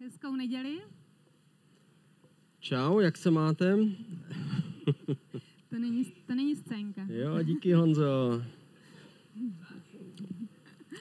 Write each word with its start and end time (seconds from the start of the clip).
Hezkou 0.00 0.36
neděli. 0.36 0.78
Čau, 2.60 3.00
jak 3.00 3.16
se 3.16 3.30
máte? 3.30 3.78
To 5.70 5.78
není, 5.78 6.04
to 6.26 6.34
není 6.34 6.56
scénka. 6.56 7.06
Jo, 7.08 7.42
díky 7.42 7.72
Honzo. 7.72 8.42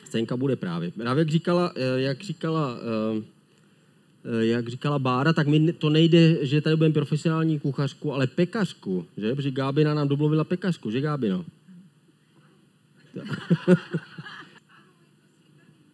Scénka 0.04 0.38
bude 0.38 0.55
právě. 0.55 0.91
Právě 0.91 1.21
jak 1.21 1.29
říkala, 1.29 1.73
eh, 1.75 2.02
jak 2.02 2.21
říkala, 2.21 2.78
eh, 2.78 3.23
eh, 4.25 4.46
jak 4.46 4.68
říkala 4.70 5.00
Bára, 5.00 5.34
tak 5.34 5.48
mi 5.48 5.73
to 5.73 5.89
nejde, 5.89 6.45
že 6.45 6.61
tady 6.61 6.75
budeme 6.75 6.93
profesionální 6.93 7.59
kuchařku, 7.59 8.14
ale 8.14 8.27
pekařku, 8.27 9.05
že? 9.18 9.36
Protože 9.36 9.52
Gábina 9.52 9.93
nám 9.93 10.07
domluvila 10.07 10.43
pekařku, 10.43 10.91
že 10.91 11.02
Gábino? 11.02 11.45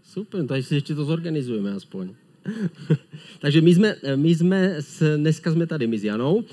Super, 0.03 0.47
takže 0.47 0.67
si 0.67 0.75
ještě 0.75 0.95
to 0.95 1.05
zorganizujeme 1.05 1.71
aspoň. 1.71 2.15
Takže 3.39 3.61
my 3.61 3.75
jsme, 3.75 3.95
my 4.15 4.35
jsme 4.35 4.75
s, 4.79 5.17
dneska 5.17 5.51
jsme 5.51 5.67
tady 5.67 5.87
my 5.87 5.99
s 5.99 6.03
Janou. 6.03 6.43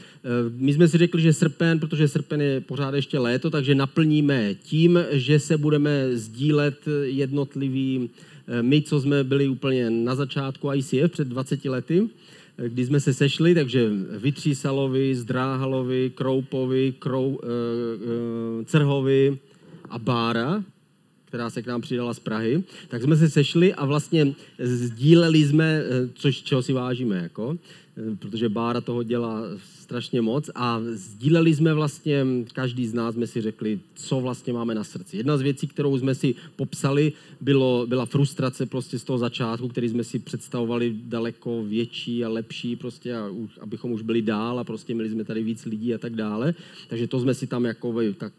My 0.56 0.72
jsme 0.72 0.88
si 0.88 0.98
řekli, 0.98 1.22
že 1.22 1.32
srpen, 1.32 1.78
protože 1.78 2.08
srpen 2.08 2.40
je 2.40 2.60
pořád 2.60 2.94
ještě 2.94 3.18
léto, 3.18 3.50
takže 3.50 3.74
naplníme 3.74 4.54
tím, 4.54 4.98
že 5.10 5.38
se 5.38 5.58
budeme 5.58 6.16
sdílet 6.16 6.88
jednotlivý, 7.02 8.10
my, 8.62 8.82
co 8.82 9.00
jsme 9.00 9.24
byli 9.24 9.48
úplně 9.48 9.90
na 9.90 10.14
začátku 10.14 10.72
ICF 10.72 11.10
před 11.12 11.28
20 11.28 11.64
lety, 11.64 12.09
kdy 12.68 12.86
jsme 12.86 13.00
se 13.00 13.14
sešli, 13.14 13.54
takže 13.54 13.90
Vytřísalovi, 14.18 15.14
Zdráhalovi, 15.14 16.12
Kroupovi, 16.14 16.95
Krou, 16.98 17.28
uh, 17.28 17.36
uh, 17.38 18.64
Crhovi 18.64 19.38
a 19.90 19.98
Bára, 19.98 20.64
která 21.30 21.50
se 21.50 21.62
k 21.62 21.66
nám 21.66 21.80
přidala 21.80 22.14
z 22.14 22.18
Prahy, 22.18 22.62
tak 22.88 23.02
jsme 23.02 23.16
se 23.16 23.30
sešli 23.30 23.74
a 23.74 23.84
vlastně 23.84 24.34
sdíleli 24.58 25.38
jsme, 25.46 25.64
eh, 25.64 26.08
což 26.14 26.42
čeho 26.42 26.62
si 26.62 26.72
vážíme, 26.72 27.16
jako, 27.16 27.54
eh, 27.54 28.16
protože 28.16 28.48
Bára 28.48 28.80
toho 28.80 29.02
dělá 29.02 29.42
strašně 29.90 30.22
moc 30.22 30.50
a 30.54 30.80
sdíleli 30.92 31.54
jsme 31.54 31.74
vlastně, 31.74 32.26
každý 32.52 32.87
z 32.87 32.95
nás 32.95 33.14
jsme 33.14 33.26
si 33.26 33.40
řekli, 33.40 33.80
co 33.95 34.20
vlastně 34.20 34.52
máme 34.52 34.74
na 34.74 34.84
srdci. 34.84 35.16
Jedna 35.16 35.37
z 35.37 35.40
věcí, 35.40 35.66
kterou 35.66 35.98
jsme 35.98 36.14
si 36.14 36.34
popsali, 36.56 37.12
bylo, 37.40 37.87
byla 37.87 38.06
frustrace 38.06 38.66
prostě 38.66 38.98
z 38.98 39.04
toho 39.04 39.18
začátku, 39.18 39.68
který 39.68 39.88
jsme 39.88 40.04
si 40.04 40.18
představovali 40.18 40.94
daleko 41.04 41.62
větší 41.65 42.24
a 42.24 42.28
lepší, 42.28 42.76
prostě 42.76 43.16
a 43.16 43.28
už, 43.28 43.50
abychom 43.60 43.92
už 43.92 44.02
byli 44.02 44.22
dál 44.22 44.59
a 44.59 44.65
prostě 44.65 44.94
měli 44.94 45.10
jsme 45.10 45.24
tady 45.24 45.42
víc 45.42 45.65
lidí 45.65 45.94
a 45.94 45.98
tak 45.98 46.15
dále. 46.15 46.54
Takže 46.88 47.06
to 47.06 47.20
jsme 47.20 47.34
si 47.34 47.46
tam 47.46 47.65
jako 47.65 47.94
tak 48.18 48.32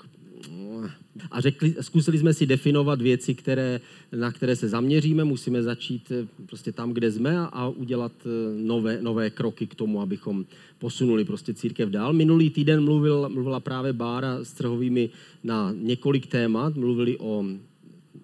a 1.31 1.41
řekli, 1.41 1.75
zkusili 1.81 2.17
jsme 2.17 2.33
si 2.33 2.45
definovat 2.45 3.01
věci, 3.01 3.35
které, 3.35 3.81
na 4.15 4.31
které 4.31 4.55
se 4.55 4.69
zaměříme, 4.69 5.23
musíme 5.23 5.63
začít 5.63 6.11
eh, 6.11 6.27
prostě 6.45 6.71
tam, 6.71 6.93
kde 6.93 7.11
jsme 7.11 7.39
a, 7.39 7.43
a 7.43 7.67
udělat 7.67 8.11
eh, 8.25 8.29
nové, 8.61 9.01
nové 9.01 9.29
kroky 9.29 9.67
k 9.67 9.75
tomu, 9.75 10.01
abychom 10.01 10.45
posunuli 10.79 11.25
prostě 11.25 11.53
církev 11.53 11.89
dál. 11.89 12.13
Minulý 12.13 12.49
týden 12.49 12.83
mluvil, 12.83 13.29
mluvila 13.29 13.59
právě 13.59 13.93
Bára 13.93 14.43
s 14.43 14.53
Trhovými 14.53 15.09
na 15.43 15.73
několik 15.77 16.27
témat, 16.27 16.75
mluvili 16.75 17.17
o, 17.17 17.45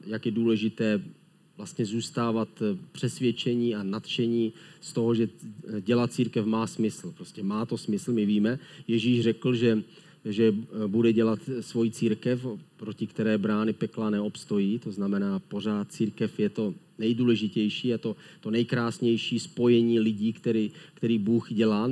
jak 0.05 0.25
je 0.25 0.31
důležité 0.31 1.01
vlastně 1.57 1.85
zůstávat 1.85 2.49
eh, 2.61 2.77
přesvědčení 2.91 3.75
a 3.75 3.83
nadšení 3.83 4.53
z 4.81 4.93
toho, 4.93 5.15
že 5.15 5.29
dělat 5.81 6.13
církev 6.13 6.45
má 6.45 6.67
smysl. 6.67 7.11
Prostě 7.11 7.43
má 7.43 7.65
to 7.65 7.77
smysl, 7.77 8.13
my 8.13 8.25
víme. 8.25 8.59
Ježíš 8.87 9.21
řekl, 9.21 9.55
že 9.55 9.83
že 10.25 10.53
eh, 10.53 10.87
bude 10.87 11.13
dělat 11.13 11.39
svoji 11.61 11.91
církev, 11.91 12.45
proti 12.77 13.07
které 13.07 13.37
brány 13.37 13.73
pekla 13.73 14.09
neobstojí. 14.09 14.79
To 14.79 14.91
znamená, 14.91 15.39
pořád 15.39 15.91
církev 15.91 16.39
je 16.39 16.49
to 16.49 16.73
nejdůležitější, 16.97 17.87
je 17.87 17.97
to, 17.97 18.15
to 18.41 18.51
nejkrásnější 18.51 19.39
spojení 19.39 19.99
lidí, 19.99 20.33
který, 20.33 20.71
který 20.93 21.19
Bůh 21.19 21.53
dělá 21.53 21.89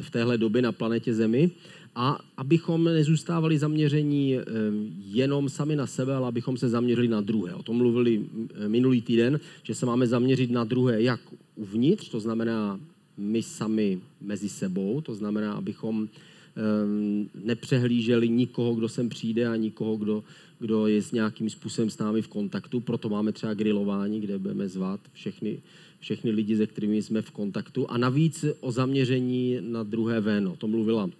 v 0.00 0.10
téhle 0.10 0.38
době 0.38 0.62
na 0.62 0.72
planetě 0.72 1.14
Zemi. 1.14 1.50
A 1.94 2.18
abychom 2.36 2.84
nezůstávali 2.84 3.58
zaměření 3.58 4.36
eh, 4.36 4.42
jenom 5.06 5.48
sami 5.48 5.76
na 5.76 5.86
sebe, 5.86 6.14
ale 6.14 6.28
abychom 6.28 6.56
se 6.56 6.68
zaměřili 6.68 7.08
na 7.08 7.20
druhé. 7.20 7.54
O 7.54 7.62
tom 7.62 7.76
mluvili 7.76 8.22
eh, 8.64 8.68
minulý 8.68 9.02
týden, 9.02 9.40
že 9.62 9.74
se 9.74 9.86
máme 9.86 10.06
zaměřit 10.06 10.50
na 10.50 10.64
druhé 10.64 11.02
jak 11.02 11.20
uvnitř, 11.56 12.08
to 12.08 12.20
znamená 12.20 12.80
my 13.16 13.42
sami 13.42 14.00
mezi 14.20 14.48
sebou, 14.48 15.00
to 15.00 15.14
znamená, 15.14 15.52
abychom 15.52 16.08
nepřehlíželi 17.44 18.28
nikoho, 18.28 18.74
kdo 18.74 18.88
sem 18.88 19.08
přijde 19.08 19.46
a 19.46 19.56
nikoho, 19.56 19.96
kdo, 19.96 20.24
kdo 20.58 20.86
je 20.86 21.02
s 21.02 21.12
nějakým 21.12 21.50
způsobem 21.50 21.90
s 21.90 21.98
námi 21.98 22.22
v 22.22 22.28
kontaktu. 22.28 22.80
Proto 22.80 23.08
máme 23.08 23.32
třeba 23.32 23.54
grilování, 23.54 24.20
kde 24.20 24.38
budeme 24.38 24.68
zvat 24.68 25.00
všechny, 25.12 25.62
všechny 26.00 26.30
lidi, 26.30 26.56
se 26.56 26.66
kterými 26.66 27.02
jsme 27.02 27.22
v 27.22 27.30
kontaktu. 27.30 27.90
A 27.90 27.98
navíc 27.98 28.44
o 28.60 28.72
zaměření 28.72 29.58
na 29.60 29.82
druhé 29.82 30.20
ven. 30.20 30.48
O 30.48 30.56
tom 30.56 30.70
mluvila 30.70 31.10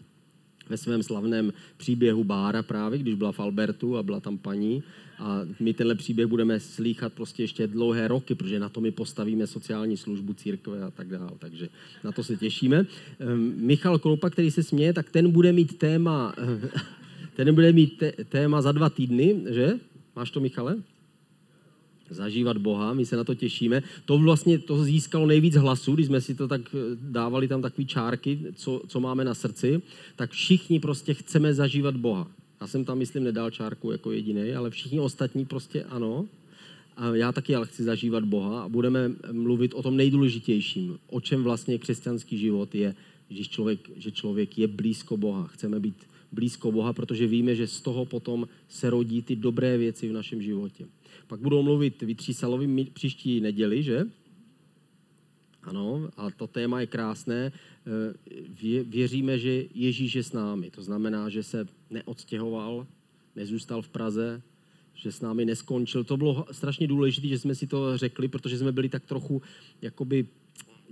ve 0.69 0.76
svém 0.76 1.02
slavném 1.02 1.52
příběhu 1.76 2.24
Bára 2.24 2.62
právě, 2.62 2.98
když 2.98 3.14
byla 3.14 3.32
v 3.32 3.40
Albertu 3.40 3.96
a 3.96 4.02
byla 4.02 4.20
tam 4.20 4.38
paní. 4.38 4.82
A 5.20 5.41
my 5.60 5.75
tenhle 5.75 5.94
příběh 5.94 6.26
budeme 6.26 6.60
slýchat 6.60 7.12
prostě 7.12 7.42
ještě 7.42 7.66
dlouhé 7.66 8.08
roky, 8.08 8.34
protože 8.34 8.60
na 8.60 8.69
to 8.69 8.81
my 8.81 8.91
postavíme 8.91 9.47
sociální 9.47 9.97
službu 9.97 10.34
církve 10.34 10.82
a 10.82 10.91
tak 10.91 11.08
dále. 11.08 11.31
Takže 11.38 11.69
na 12.04 12.12
to 12.12 12.25
se 12.25 12.36
těšíme. 12.36 12.86
Ehm, 13.19 13.53
Michal 13.56 13.98
Kroupa, 13.98 14.31
který 14.31 14.50
se 14.50 14.62
směje, 14.62 14.92
tak 14.92 15.10
ten 15.10 15.31
bude 15.31 15.53
mít 15.53 15.78
téma, 15.78 16.34
ten 17.36 17.54
bude 17.54 17.72
mít 17.72 18.03
téma 18.28 18.62
za 18.62 18.72
dva 18.72 18.91
týdny, 18.91 19.41
že? 19.50 19.72
Máš 20.16 20.31
to, 20.31 20.41
Michale? 20.41 20.76
zažívat 22.10 22.58
Boha, 22.58 22.92
my 22.92 23.06
se 23.06 23.16
na 23.16 23.25
to 23.25 23.34
těšíme. 23.34 23.82
To 24.04 24.19
vlastně 24.19 24.58
to 24.58 24.84
získalo 24.84 25.26
nejvíc 25.26 25.56
hlasů, 25.56 25.94
když 25.94 26.06
jsme 26.06 26.20
si 26.20 26.34
to 26.34 26.48
tak 26.48 26.60
eh, 26.75 26.78
dávali 27.00 27.48
tam 27.48 27.62
takové 27.62 27.84
čárky, 27.84 28.38
co, 28.54 28.82
co 28.88 29.00
máme 29.00 29.25
na 29.25 29.34
srdci, 29.34 29.82
tak 30.16 30.31
všichni 30.31 30.81
prostě 30.81 31.14
chceme 31.14 31.54
zažívat 31.54 31.97
Boha. 31.97 32.31
Já 32.60 32.66
jsem 32.66 32.84
tam, 32.84 32.98
myslím, 32.98 33.25
nedal 33.25 33.50
čárku 33.50 33.93
jako 33.93 34.12
jediný, 34.12 34.53
ale 34.53 34.71
všichni 34.71 35.00
ostatní 35.00 35.47
prostě 35.47 35.84
ano. 35.84 36.28
A 36.97 37.15
já 37.15 37.32
taky 37.32 37.54
ale 37.54 37.66
chci 37.66 37.84
zažívat 37.84 38.25
Boha 38.25 38.62
a 38.62 38.69
budeme 38.69 39.12
mluvit 39.32 39.75
o 39.75 39.82
tom 39.82 39.97
nejdůležitějším, 39.97 40.99
o 41.06 41.20
čem 41.20 41.43
vlastně 41.43 41.78
křesťanský 41.78 42.38
život 42.38 42.75
je, 42.75 42.94
že 43.31 43.44
člověk, 43.44 43.91
že 43.97 44.10
člověk 44.10 44.59
je 44.59 44.66
blízko 44.66 45.16
Boha. 45.16 45.47
Chceme 45.47 45.81
být 45.81 45.97
blízko 46.32 46.72
Boha, 46.72 46.93
protože 46.93 47.26
víme, 47.26 47.54
že 47.54 47.66
z 47.66 47.81
toho 47.81 48.04
potom 48.04 48.49
se 48.69 48.91
rodí 48.91 49.22
ty 49.22 49.37
dobré 49.37 49.78
věci 49.78 50.09
v 50.09 50.12
našem 50.12 50.43
životě. 50.43 50.87
Pak 51.26 51.41
budou 51.41 51.62
mluvit 51.62 52.03
Vytřísalovi 52.03 52.87
příští 52.93 53.41
neděli, 53.41 53.82
že? 53.82 54.06
Ano, 55.62 56.10
a 56.16 56.31
to 56.31 56.47
téma 56.47 56.81
je 56.81 56.87
krásné. 56.87 57.53
Eh, 57.53 58.82
věříme, 58.84 59.38
že 59.38 59.65
Ježíš 59.75 60.15
je 60.15 60.22
s 60.22 60.32
námi. 60.32 60.71
To 60.71 60.82
znamená, 60.82 61.28
že 61.28 61.43
se 61.43 61.66
neodstěhoval, 61.91 62.87
nezůstal 63.37 63.82
v 63.82 63.88
Praze, 63.88 64.43
že 64.94 65.12
s 65.12 65.20
námi 65.20 65.44
neskončil. 65.44 66.04
To 66.04 66.16
bylo 66.16 66.47
strašně 66.53 66.87
důležité, 66.87 67.28
že 67.28 67.38
jsme 67.38 67.54
si 67.54 67.66
to 67.66 67.99
řekli, 67.99 68.28
protože 68.28 68.59
jsme 68.59 68.72
byli 68.72 68.88
tak 68.88 69.04
trochu 69.04 69.43
jakoby 69.82 70.26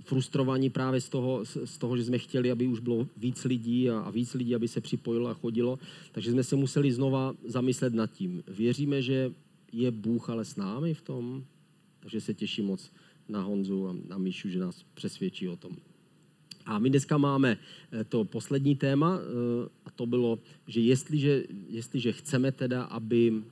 frustrovaní 0.03 0.69
právě 0.69 1.01
z 1.01 1.09
toho, 1.09 1.45
z 1.45 1.77
toho, 1.77 1.97
že 1.97 2.03
jsme 2.03 2.17
chtěli, 2.17 2.51
aby 2.51 2.67
už 2.67 2.79
bylo 2.79 3.07
víc 3.17 3.43
lidí 3.43 3.89
a, 3.89 3.99
a 3.99 4.09
víc 4.09 4.33
lidí, 4.33 4.55
aby 4.55 4.67
se 4.67 4.81
připojilo 4.81 5.29
a 5.29 5.33
chodilo. 5.33 5.79
Takže 6.11 6.31
jsme 6.31 6.43
se 6.43 6.55
museli 6.55 6.91
znova 6.91 7.33
zamyslet 7.45 7.93
nad 7.93 8.11
tím. 8.11 8.43
Věříme, 8.47 9.01
že 9.01 9.31
je 9.71 9.91
Bůh 9.91 10.29
ale 10.29 10.45
s 10.45 10.55
námi 10.55 10.93
v 10.93 11.01
tom, 11.01 11.43
takže 11.99 12.21
se 12.21 12.33
těším 12.33 12.65
moc 12.65 12.91
na 13.29 13.41
Honzu 13.41 13.87
a 13.87 13.95
na 14.07 14.17
Míšu, 14.17 14.49
že 14.49 14.59
nás 14.59 14.85
přesvědčí 14.93 15.47
o 15.47 15.55
tom. 15.55 15.71
A 16.65 16.79
my 16.79 16.89
dneska 16.89 17.17
máme 17.17 17.57
eh, 17.91 18.03
to 18.03 18.25
poslední 18.25 18.75
téma 18.75 19.19
eh, 19.19 19.69
a 19.85 19.91
to 19.91 20.05
bylo, 20.05 20.39
že 20.67 20.81
jestliže, 20.81 21.43
jestliže 21.67 22.11
chceme 22.11 22.51
teda, 22.51 22.83
aby 22.83 23.43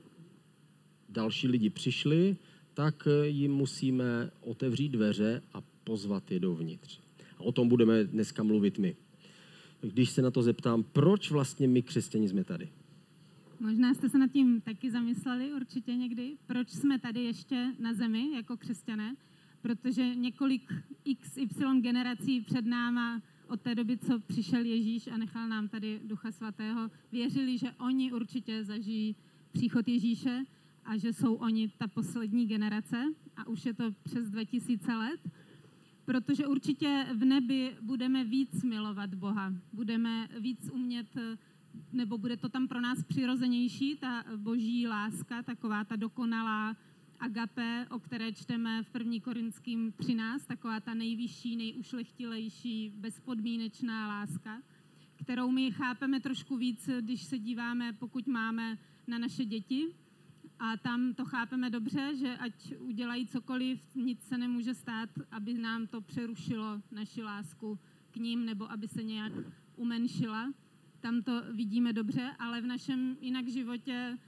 další 1.08 1.48
lidi 1.48 1.70
přišli, 1.70 2.36
tak 2.74 3.08
eh, 3.10 3.28
jim 3.28 3.52
musíme 3.52 4.30
otevřít 4.40 4.88
dveře 4.88 5.42
a 5.54 5.62
pozvat 5.84 6.30
je 6.30 6.40
dovnitř. 6.40 7.00
A 7.38 7.40
o 7.40 7.52
tom 7.52 7.68
budeme 7.68 8.04
dneska 8.04 8.42
mluvit 8.42 8.78
my. 8.78 8.96
Když 9.80 10.10
se 10.10 10.22
na 10.22 10.30
to 10.30 10.42
zeptám, 10.42 10.82
proč 10.82 11.30
vlastně 11.30 11.68
my 11.68 11.82
křesťani 11.82 12.28
jsme 12.28 12.44
tady? 12.44 12.68
Možná 13.60 13.94
jste 13.94 14.08
se 14.08 14.18
nad 14.18 14.32
tím 14.32 14.60
taky 14.60 14.90
zamysleli 14.90 15.52
určitě 15.52 15.94
někdy, 15.94 16.36
proč 16.46 16.70
jsme 16.70 16.98
tady 16.98 17.24
ještě 17.24 17.72
na 17.78 17.94
zemi 17.94 18.30
jako 18.34 18.56
křesťané, 18.56 19.16
protože 19.62 20.14
několik 20.14 20.72
XY 21.20 21.80
generací 21.80 22.40
před 22.40 22.66
náma 22.66 23.22
od 23.48 23.60
té 23.60 23.74
doby, 23.74 23.96
co 23.96 24.18
přišel 24.18 24.64
Ježíš 24.64 25.06
a 25.06 25.16
nechal 25.16 25.48
nám 25.48 25.68
tady 25.68 26.00
Ducha 26.04 26.32
Svatého, 26.32 26.90
věřili, 27.12 27.58
že 27.58 27.72
oni 27.72 28.12
určitě 28.12 28.64
zažijí 28.64 29.16
příchod 29.52 29.88
Ježíše 29.88 30.44
a 30.84 30.96
že 30.96 31.12
jsou 31.12 31.34
oni 31.34 31.68
ta 31.78 31.88
poslední 31.88 32.46
generace 32.46 33.04
a 33.36 33.46
už 33.48 33.66
je 33.66 33.74
to 33.74 33.84
přes 34.02 34.30
2000 34.30 34.96
let, 34.96 35.20
protože 36.04 36.46
určitě 36.46 37.06
v 37.14 37.24
nebi 37.24 37.76
budeme 37.82 38.24
víc 38.24 38.62
milovat 38.62 39.14
Boha, 39.14 39.52
budeme 39.72 40.28
víc 40.40 40.70
umět 40.72 41.06
nebo 41.92 42.18
bude 42.18 42.36
to 42.36 42.48
tam 42.48 42.68
pro 42.68 42.80
nás 42.80 43.02
přirozenější, 43.02 43.96
ta 43.96 44.24
boží 44.36 44.86
láska, 44.86 45.42
taková 45.42 45.84
ta 45.84 45.96
dokonalá 45.96 46.76
agape, 47.20 47.86
o 47.90 47.98
které 47.98 48.32
čteme 48.32 48.82
v 48.82 48.94
1. 48.94 49.20
Korinským 49.24 49.92
13, 49.92 50.46
taková 50.46 50.80
ta 50.80 50.94
nejvyšší, 50.94 51.56
nejušlechtilejší, 51.56 52.92
bezpodmínečná 52.96 54.08
láska, 54.08 54.62
kterou 55.16 55.50
my 55.50 55.70
chápeme 55.70 56.20
trošku 56.20 56.56
víc, 56.56 56.90
když 57.00 57.22
se 57.22 57.38
díváme, 57.38 57.92
pokud 57.92 58.26
máme 58.26 58.78
na 59.06 59.18
naše 59.18 59.44
děti. 59.44 59.86
A 60.58 60.76
tam 60.76 61.14
to 61.14 61.24
chápeme 61.24 61.70
dobře, 61.70 62.16
že 62.16 62.36
ať 62.36 62.74
udělají 62.78 63.26
cokoliv, 63.26 63.96
nic 63.96 64.22
se 64.22 64.38
nemůže 64.38 64.74
stát, 64.74 65.10
aby 65.30 65.54
nám 65.54 65.86
to 65.86 66.00
přerušilo 66.00 66.82
naši 66.90 67.22
lásku 67.22 67.78
k 68.10 68.16
ním, 68.16 68.44
nebo 68.44 68.70
aby 68.70 68.88
se 68.88 69.02
nějak 69.02 69.32
umenšila. 69.76 70.52
Tam 71.00 71.22
to 71.22 71.42
vidíme 71.52 71.92
dobře, 71.92 72.30
ale 72.38 72.60
v 72.60 72.66
našem 72.66 73.16
jinak 73.20 73.48
životě 73.48 74.18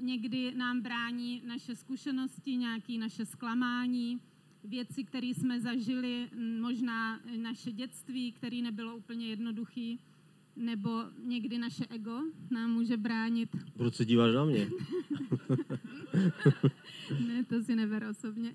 někdy 0.00 0.54
nám 0.54 0.80
brání 0.80 1.42
naše 1.46 1.76
zkušenosti, 1.76 2.56
nějaké 2.56 2.92
naše 2.98 3.26
zklamání, 3.26 4.20
věci, 4.64 5.04
které 5.04 5.26
jsme 5.26 5.60
zažili, 5.60 6.28
možná 6.60 7.20
naše 7.36 7.72
dětství, 7.72 8.32
které 8.32 8.56
nebylo 8.56 8.96
úplně 8.96 9.28
jednoduché, 9.28 9.96
nebo 10.56 11.04
někdy 11.24 11.58
naše 11.58 11.86
ego 11.90 12.22
nám 12.50 12.70
může 12.70 12.96
bránit. 12.96 13.56
Proč 13.76 13.94
se 13.94 14.04
díváš 14.04 14.34
na 14.34 14.44
mě? 14.44 14.70
ne, 17.26 17.44
to 17.44 17.62
si 17.62 17.76
neber 17.76 18.04
osobně. 18.04 18.52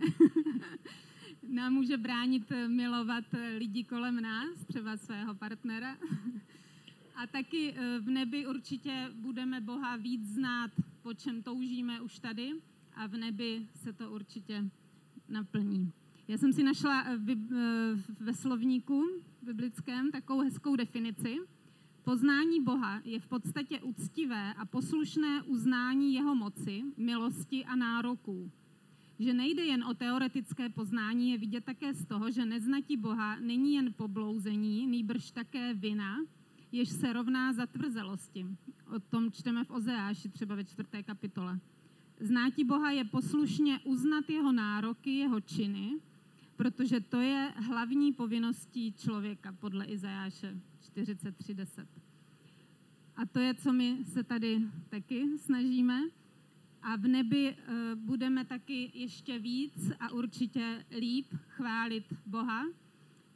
nám 1.50 1.74
může 1.74 1.98
bránit 1.98 2.52
milovat 2.68 3.26
lidi 3.58 3.84
kolem 3.84 4.22
nás, 4.22 4.66
třeba 4.68 4.98
svého 4.98 5.36
partnera. 5.36 5.98
A 7.16 7.28
taky 7.28 7.74
eh, 7.74 8.00
v 8.00 8.10
nebi 8.10 8.48
určitě 8.48 9.10
budeme 9.14 9.62
Boha 9.62 9.96
víc 9.96 10.28
znát, 10.28 10.72
po 11.02 11.14
čem 11.14 11.44
toužíme 11.44 12.02
už 12.02 12.20
tady 12.20 12.52
a 12.94 13.08
v 13.08 13.18
nebi 13.18 13.68
se 13.76 13.94
to 13.94 14.12
určitě 14.12 14.70
naplní. 15.30 15.92
Já 16.28 16.38
jsem 16.38 16.54
si 16.54 16.64
našla 16.64 17.04
eh, 17.04 17.18
eh, 17.32 17.36
ve 18.20 18.34
slovníku 18.34 19.04
biblickém 19.42 20.12
takovou 20.12 20.40
hezkou 20.40 20.76
definici. 20.76 21.38
Poznání 22.04 22.64
Boha 22.64 23.02
je 23.04 23.20
v 23.20 23.28
podstatě 23.28 23.80
úctivé 23.80 24.54
a 24.54 24.66
poslušné 24.66 25.42
uznání 25.42 26.14
jeho 26.14 26.36
moci, 26.36 26.84
milosti 26.98 27.66
a 27.66 27.76
nároků. 27.76 28.52
Že 29.20 29.34
nejde 29.34 29.66
jen 29.66 29.84
o 29.84 29.94
teoretické 29.94 30.70
poznání, 30.70 31.32
je 31.32 31.38
vidět 31.38 31.66
také 31.66 31.94
z 31.94 32.06
toho, 32.06 32.32
že 32.32 32.46
neznatí 32.46 32.98
Boha 32.98 33.40
není 33.40 33.74
jen 33.74 33.94
poblouzení, 33.94 34.88
nýbrž 34.88 35.32
také 35.32 35.74
vina, 35.74 36.18
jež 36.72 36.90
se 36.90 37.14
rovná 37.14 37.54
zatvrzelosti. 37.54 38.46
O 38.96 39.00
tom 39.00 39.32
čteme 39.32 39.64
v 39.64 39.72
Ozeáši, 39.72 40.30
třeba 40.30 40.56
ve 40.56 40.64
čtvrté 40.64 41.04
kapitole. 41.04 41.60
Znáti 42.20 42.64
Boha 42.64 42.92
je 42.92 43.04
poslušně 43.04 43.80
uznat 43.80 44.30
jeho 44.30 44.52
nároky, 44.52 45.18
jeho 45.18 45.40
činy, 45.40 46.00
protože 46.56 47.00
to 47.00 47.22
je 47.22 47.54
hlavní 47.56 48.14
povinností 48.14 48.94
člověka 48.94 49.52
podle 49.52 49.86
Izajáše 49.86 50.58
43.10. 50.96 51.86
A 53.16 53.26
to 53.26 53.40
je, 53.40 53.54
co 53.54 53.74
my 53.74 53.98
se 54.06 54.24
tady 54.24 54.62
taky 54.90 55.38
snažíme. 55.38 56.02
A 56.82 56.96
v 56.96 57.08
nebi 57.08 57.52
uh, 57.52 58.00
budeme 58.00 58.46
taky 58.46 58.92
ještě 58.94 59.40
víc 59.40 59.92
a 60.00 60.12
určitě 60.12 60.86
líp 61.00 61.26
chválit 61.48 62.06
Boha, 62.26 62.66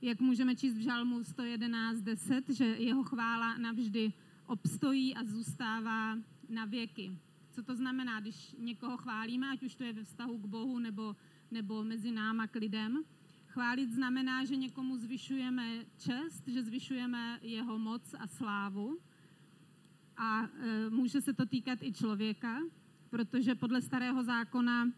jak 0.01 0.19
můžeme 0.19 0.56
číst 0.56 0.75
v 0.75 0.81
Žalmu 0.81 1.19
111.10, 1.19 2.44
že 2.54 2.66
jeho 2.66 3.04
chvála 3.04 3.57
navždy 3.57 4.13
obstojí 4.46 5.16
a 5.16 5.24
zůstává 5.24 6.18
na 6.50 6.66
věky. 6.66 7.12
Co 7.51 7.63
to 7.63 7.75
znamená, 7.75 8.19
když 8.19 8.56
někoho 8.60 8.98
chválíme, 8.98 9.50
ať 9.50 9.63
už 9.63 9.75
to 9.75 9.84
je 9.84 9.94
ve 9.94 10.04
vztahu 10.04 10.38
k 10.38 10.46
Bohu 10.46 10.80
nebo, 10.80 11.16
nebo 11.51 11.84
mezi 11.84 12.12
náma 12.12 12.48
k 12.48 12.56
lidem? 12.56 13.04
Chválit 13.48 13.92
znamená, 13.92 14.46
že 14.46 14.56
někomu 14.56 14.98
zvyšujeme 14.98 15.86
čest, 15.98 16.48
že 16.48 16.63
zvyšujeme 16.63 17.40
jeho 17.42 17.80
moc 17.80 18.16
a 18.19 18.28
slávu. 18.28 19.00
A 20.18 20.44
e, 20.44 20.90
může 20.90 21.22
se 21.22 21.34
to 21.34 21.45
týkat 21.45 21.80
i 21.81 21.94
člověka, 21.94 22.60
protože 23.10 23.56
podle 23.56 23.81
starého 23.81 24.24
zákona 24.24 24.92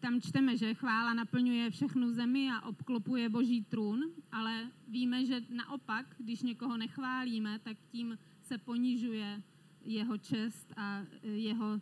tam 0.00 0.20
čteme, 0.20 0.56
že 0.56 0.74
chvála 0.74 1.14
naplňuje 1.14 1.70
všechnu 1.70 2.12
zemi 2.12 2.50
a 2.50 2.60
obklopuje 2.60 3.28
boží 3.28 3.64
trůn, 3.64 4.04
ale 4.32 4.70
víme, 4.88 5.26
že 5.26 5.40
naopak, 5.50 6.06
když 6.18 6.42
někoho 6.42 6.76
nechválíme, 6.76 7.58
tak 7.58 7.76
tím 7.88 8.18
se 8.42 8.58
ponižuje 8.58 9.42
jeho 9.84 10.18
čest 10.18 10.72
a 10.76 11.02
jeho, 11.22 11.80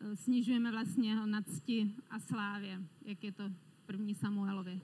eh, 0.00 0.16
snižujeme 0.16 0.70
vlastně 0.70 1.10
jeho 1.10 1.26
nadsti 1.26 1.94
a 2.10 2.18
slávě, 2.18 2.82
jak 3.04 3.24
je 3.24 3.32
to 3.32 3.44
první 3.86 4.14
Samuelově. 4.14 4.80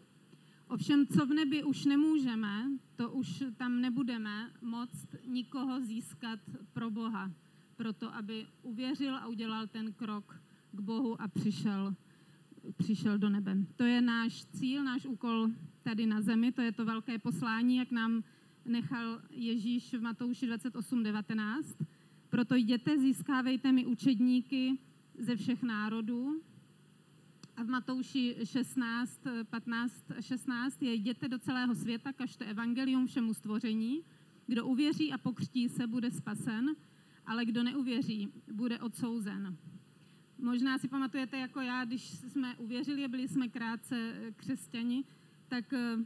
Ovšem, 0.68 1.06
co 1.06 1.26
v 1.26 1.34
nebi 1.34 1.64
už 1.64 1.84
nemůžeme, 1.84 2.70
to 2.96 3.10
už 3.10 3.44
tam 3.56 3.80
nebudeme 3.80 4.50
moct 4.62 5.06
nikoho 5.26 5.80
získat 5.80 6.40
pro 6.72 6.90
Boha, 6.90 7.32
proto 7.76 8.14
aby 8.14 8.46
uvěřil 8.62 9.16
a 9.16 9.26
udělal 9.26 9.66
ten 9.66 9.92
krok 9.92 10.40
k 10.72 10.80
Bohu 10.80 11.22
a 11.22 11.28
přišel 11.28 11.94
přišel 12.76 13.18
do 13.18 13.28
nebe. 13.28 13.56
To 13.76 13.84
je 13.84 14.00
náš 14.00 14.44
cíl, 14.44 14.84
náš 14.84 15.06
úkol 15.06 15.48
tady 15.82 16.06
na 16.06 16.20
zemi, 16.20 16.52
to 16.52 16.60
je 16.62 16.72
to 16.72 16.84
velké 16.84 17.18
poslání, 17.18 17.76
jak 17.76 17.90
nám 17.90 18.24
nechal 18.64 19.20
Ježíš 19.30 19.94
v 19.94 20.00
Matouši 20.00 20.46
28.19. 20.46 21.62
Proto 22.28 22.54
jděte, 22.54 22.98
získávejte 22.98 23.72
mi 23.72 23.86
učedníky 23.86 24.78
ze 25.18 25.36
všech 25.36 25.62
národů. 25.62 26.40
A 27.56 27.62
v 27.62 27.66
Matouši 27.66 28.36
16, 28.44 29.20
15, 29.50 29.94
16 30.20 30.82
je 30.82 30.94
jděte 30.94 31.28
do 31.28 31.38
celého 31.38 31.74
světa, 31.74 32.12
kažte 32.12 32.44
evangelium 32.44 33.06
všemu 33.06 33.34
stvoření. 33.34 34.02
Kdo 34.46 34.66
uvěří 34.66 35.12
a 35.12 35.18
pokřtí 35.18 35.68
se, 35.68 35.86
bude 35.86 36.10
spasen, 36.10 36.76
ale 37.26 37.44
kdo 37.44 37.62
neuvěří, 37.62 38.28
bude 38.52 38.78
odsouzen. 38.78 39.56
Možná 40.42 40.78
si 40.78 40.88
pamatujete 40.88 41.38
jako 41.38 41.60
já, 41.60 41.84
když 41.84 42.02
jsme 42.02 42.56
uvěřili 42.56 43.08
byli 43.08 43.28
jsme 43.28 43.48
krátce 43.48 43.96
eh, 43.96 44.32
křesťani, 44.32 45.04
tak 45.48 45.72
eh, 45.72 45.96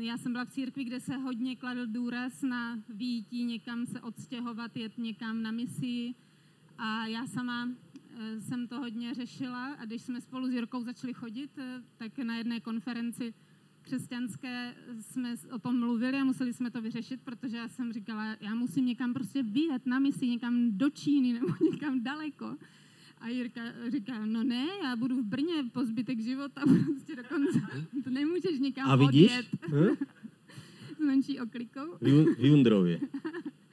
já 0.00 0.18
jsem 0.18 0.32
byla 0.32 0.44
v 0.44 0.50
církvi, 0.50 0.84
kde 0.84 1.00
se 1.00 1.16
hodně 1.16 1.56
kladl 1.56 1.86
důraz 1.86 2.42
na 2.42 2.78
výjití, 2.88 3.44
někam 3.44 3.86
se 3.86 4.00
odstěhovat, 4.00 4.76
jet 4.76 4.98
někam 4.98 5.42
na 5.42 5.50
misi. 5.50 6.14
A 6.78 7.06
já 7.06 7.26
sama 7.26 7.68
eh, 8.18 8.40
jsem 8.40 8.68
to 8.68 8.78
hodně 8.78 9.14
řešila 9.14 9.66
a 9.66 9.84
když 9.84 10.02
jsme 10.02 10.20
spolu 10.20 10.46
s 10.46 10.52
Jirkou 10.52 10.82
začali 10.82 11.14
chodit, 11.14 11.50
tak 11.96 12.18
na 12.18 12.36
jedné 12.36 12.60
konferenci 12.60 13.34
křesťanské 13.82 14.74
jsme 15.00 15.34
o 15.52 15.58
tom 15.58 15.80
mluvili 15.80 16.18
a 16.18 16.24
museli 16.24 16.52
jsme 16.52 16.70
to 16.70 16.82
vyřešit, 16.82 17.20
protože 17.20 17.56
já 17.56 17.68
jsem 17.68 17.92
říkala, 17.92 18.36
já 18.40 18.54
musím 18.54 18.86
někam 18.86 19.14
prostě 19.14 19.42
vyjet 19.42 19.86
na 19.86 19.98
misi, 19.98 20.28
někam 20.28 20.78
do 20.78 20.90
Číny 20.90 21.32
nebo 21.32 21.46
někam 21.72 22.02
daleko. 22.02 22.56
A 23.24 23.28
Jirka 23.28 23.60
říká, 23.88 24.26
no 24.26 24.44
ne, 24.44 24.66
já 24.82 24.96
budu 24.96 25.16
v 25.16 25.24
Brně 25.24 25.54
po 25.72 25.84
zbytek 25.84 26.20
života, 26.20 26.60
prostě 26.86 27.16
dokonce 27.16 27.60
to 28.04 28.10
nemůžeš 28.10 28.58
nikam 28.58 28.90
A 28.90 28.96
vidíš? 28.96 29.24
odjet. 29.32 29.46
Hm? 29.68 29.96
S 30.96 30.98
menší 30.98 31.40
oklikou. 31.40 31.98
V 32.00 32.44
Jundrově. 32.44 33.00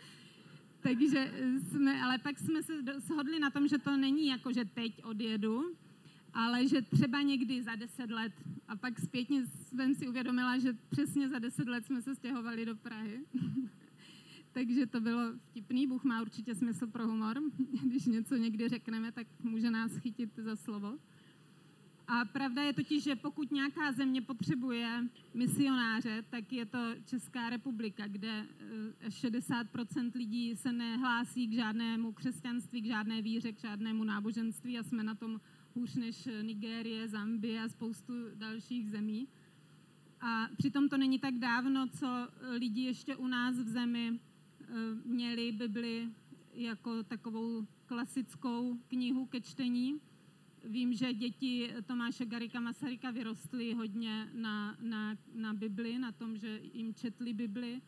Takže 0.81 1.31
jsme, 1.69 2.01
ale 2.01 2.17
pak 2.17 2.39
jsme 2.39 2.63
se 2.63 2.73
shodli 2.99 3.39
na 3.39 3.49
tom, 3.49 3.67
že 3.67 3.77
to 3.77 3.97
není 3.97 4.27
jako, 4.27 4.53
že 4.53 4.65
teď 4.65 5.03
odjedu, 5.03 5.75
ale 6.33 6.67
že 6.67 6.81
třeba 6.81 7.21
někdy 7.21 7.63
za 7.63 7.75
deset 7.75 8.11
let. 8.11 8.33
A 8.67 8.75
pak 8.75 8.99
zpětně 8.99 9.45
jsem 9.45 9.95
si 9.95 10.07
uvědomila, 10.07 10.57
že 10.57 10.73
přesně 10.89 11.29
za 11.29 11.39
deset 11.39 11.67
let 11.67 11.85
jsme 11.85 12.01
se 12.01 12.15
stěhovali 12.15 12.65
do 12.65 12.75
Prahy. 12.75 13.19
Takže 14.51 14.85
to 14.85 15.01
bylo 15.01 15.21
vtipný. 15.49 15.87
Bůh 15.87 16.03
má 16.03 16.21
určitě 16.21 16.55
smysl 16.55 16.87
pro 16.87 17.07
humor. 17.07 17.41
Když 17.83 18.05
něco 18.05 18.35
někdy 18.35 18.69
řekneme, 18.69 19.11
tak 19.11 19.27
může 19.43 19.71
nás 19.71 19.97
chytit 19.97 20.35
za 20.35 20.55
slovo. 20.55 20.97
A 22.07 22.25
pravda 22.25 22.63
je 22.63 22.73
totiž, 22.73 23.03
že 23.03 23.15
pokud 23.15 23.51
nějaká 23.51 23.91
země 23.91 24.21
potřebuje 24.21 25.07
misionáře, 25.33 26.25
tak 26.29 26.53
je 26.53 26.65
to 26.65 26.77
Česká 27.05 27.49
republika, 27.49 28.07
kde 28.07 28.45
60% 29.07 30.11
eh, 30.15 30.17
lidí 30.17 30.55
se 30.55 30.71
nehlásí 30.71 31.47
k 31.47 31.53
žádnému 31.53 32.11
křesťanství, 32.11 32.81
k 32.81 32.85
žádné 32.85 33.21
víře, 33.21 33.51
k 33.51 33.59
žádnému 33.59 34.03
náboženství 34.03 34.79
a 34.79 34.83
jsme 34.83 35.03
na 35.03 35.15
tom 35.15 35.41
hůř 35.75 35.95
než 35.95 36.29
Nigérie, 36.41 37.07
Zambie 37.07 37.63
a 37.63 37.69
spoustu 37.69 38.13
dalších 38.35 38.89
zemí. 38.89 39.27
A 40.21 40.47
přitom 40.57 40.89
to 40.89 40.97
není 40.97 41.19
tak 41.19 41.33
dávno, 41.33 41.87
co 41.87 42.07
lidi 42.57 42.81
ještě 42.81 43.15
u 43.15 43.27
nás 43.27 43.55
v 43.55 43.67
zemi 43.67 44.19
měli 45.05 45.51
Bibli 45.51 46.09
jako 46.53 47.03
takovou 47.03 47.67
klasickou 47.85 48.77
knihu 48.87 49.25
ke 49.25 49.41
čtení. 49.41 49.99
Vím, 50.63 50.93
že 50.93 51.13
děti 51.13 51.73
Tomáše 51.85 52.25
Garika 52.25 52.59
Masaryka 52.59 53.11
vyrostly 53.11 53.73
hodně 53.73 54.29
na, 54.33 54.77
na, 54.81 55.17
na 55.33 55.53
Bibli, 55.53 55.99
na 55.99 56.11
tom, 56.11 56.37
že 56.37 56.59
jim 56.73 56.93
četli 56.93 57.33
Bibli. 57.33 57.81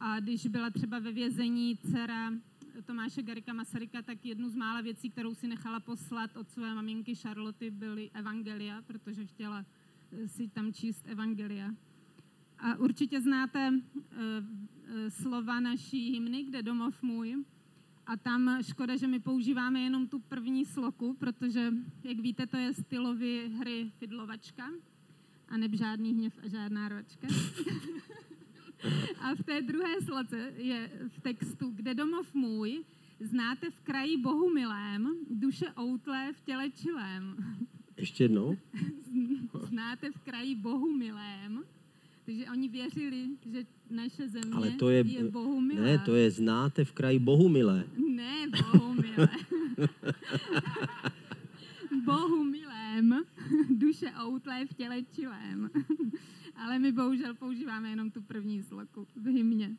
A 0.00 0.20
když 0.20 0.46
byla 0.46 0.70
třeba 0.70 0.98
ve 0.98 1.12
vězení 1.12 1.76
dcera 1.76 2.32
Tomáše 2.84 3.22
Garika 3.22 3.52
Masaryka, 3.52 4.02
tak 4.02 4.26
jednu 4.26 4.48
z 4.48 4.54
mála 4.54 4.80
věcí, 4.80 5.10
kterou 5.10 5.34
si 5.34 5.48
nechala 5.48 5.80
poslat 5.80 6.36
od 6.36 6.50
své 6.50 6.74
maminky 6.74 7.14
Charloty, 7.14 7.70
byly 7.70 8.10
evangelia, 8.14 8.82
protože 8.82 9.26
chtěla 9.26 9.64
eh, 10.12 10.28
si 10.28 10.48
tam 10.48 10.72
číst 10.72 11.06
evangelia. 11.06 11.74
A 12.62 12.76
určitě 12.76 13.20
znáte 13.20 13.70
uh, 13.70 14.08
slova 15.08 15.60
naší 15.60 16.12
hymny, 16.12 16.44
kde 16.44 16.62
domov 16.62 17.02
můj. 17.02 17.44
A 18.06 18.16
tam 18.16 18.58
škoda, 18.62 18.96
že 18.96 19.06
my 19.06 19.20
používáme 19.20 19.80
jenom 19.80 20.08
tu 20.08 20.18
první 20.18 20.64
sloku, 20.64 21.16
protože, 21.18 21.72
jak 22.04 22.18
víte, 22.18 22.46
to 22.46 22.56
je 22.56 22.72
stylový 22.72 23.38
hry 23.58 23.92
Fidlovačka 23.98 24.64
a 25.48 25.56
neb 25.56 25.74
žádný 25.74 26.12
hněv 26.12 26.38
a 26.44 26.48
žádná 26.48 26.88
ročka. 26.88 27.26
a 29.20 29.34
v 29.34 29.42
té 29.42 29.62
druhé 29.62 30.00
sloce 30.04 30.52
je 30.56 30.90
v 31.08 31.20
textu, 31.20 31.70
kde 31.70 31.94
domov 31.94 32.34
můj, 32.34 32.84
znáte 33.20 33.70
v 33.70 33.80
kraji 33.80 34.16
bohu 34.16 34.54
milém, 34.54 35.16
duše 35.30 35.66
outlé 35.80 36.32
v 36.32 36.40
těle 36.40 36.70
čilém. 36.70 37.36
Ještě 37.96 38.24
jednou? 38.24 38.58
znáte 39.68 40.10
v 40.10 40.18
kraji 40.18 40.54
bohu 40.54 40.96
milém, 40.96 41.64
takže 42.26 42.46
oni 42.52 42.68
věřili, 42.68 43.28
že 43.52 43.64
naše 43.90 44.28
země 44.28 44.54
Ale 44.54 44.70
to 44.70 44.90
je, 44.90 45.04
je 45.06 45.24
Bohu 45.24 45.60
milá. 45.60 45.82
Ne, 45.82 45.98
to 45.98 46.14
je 46.14 46.30
znáte 46.30 46.84
v 46.84 46.92
kraji 46.92 47.18
Bohu 47.18 47.48
milé. 47.48 47.84
Ne, 48.08 48.46
Bohu 48.72 48.94
milé. 48.94 49.28
Bohu 52.04 52.44
milém, 52.44 53.24
duše 53.70 54.12
outlé 54.26 54.66
v 54.66 54.74
těle 54.74 55.02
čilém. 55.02 55.70
Ale 56.56 56.78
my 56.78 56.92
bohužel 56.92 57.34
používáme 57.34 57.90
jenom 57.90 58.10
tu 58.10 58.22
první 58.22 58.62
sloku 58.62 59.06
v 59.16 59.26
hymně. 59.26 59.76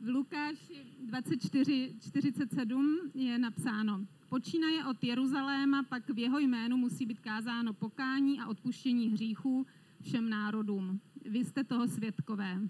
V 0.00 0.08
Lukáši 0.08 0.86
24.47 1.10 2.96
je 3.14 3.38
napsáno, 3.38 4.06
počínaje 4.28 4.84
od 4.84 5.04
Jeruzaléma, 5.04 5.82
pak 5.82 6.10
v 6.10 6.18
jeho 6.18 6.38
jménu 6.38 6.76
musí 6.76 7.06
být 7.06 7.20
kázáno 7.20 7.72
pokání 7.72 8.40
a 8.40 8.46
odpuštění 8.46 9.08
hříchů 9.10 9.66
všem 10.02 10.28
národům. 10.28 11.00
Vy 11.24 11.44
jste 11.44 11.64
toho 11.64 11.88
svědkové. 11.88 12.60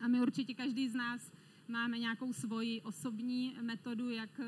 A 0.00 0.08
my 0.08 0.20
určitě 0.20 0.54
každý 0.54 0.88
z 0.88 0.94
nás 0.94 1.32
máme 1.68 1.98
nějakou 1.98 2.32
svoji 2.32 2.80
osobní 2.80 3.54
metodu, 3.62 4.10
jak, 4.10 4.40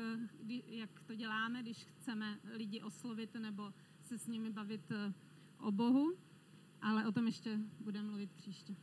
jak 0.67 0.89
to 1.07 1.15
děláme, 1.15 1.61
když 1.61 1.77
chceme 1.77 2.39
lidi 2.57 2.81
oslovit 2.81 3.29
nebo 3.33 3.73
se 4.01 4.17
s 4.17 4.27
nimi 4.27 4.49
bavit 4.49 4.81
eh, 4.91 5.13
o 5.59 5.71
Bohu, 5.71 6.13
ale 6.81 7.07
o 7.07 7.11
tom 7.11 7.25
ještě 7.25 7.59
budeme 7.79 8.07
mluvit 8.07 8.31
příště. 8.31 8.75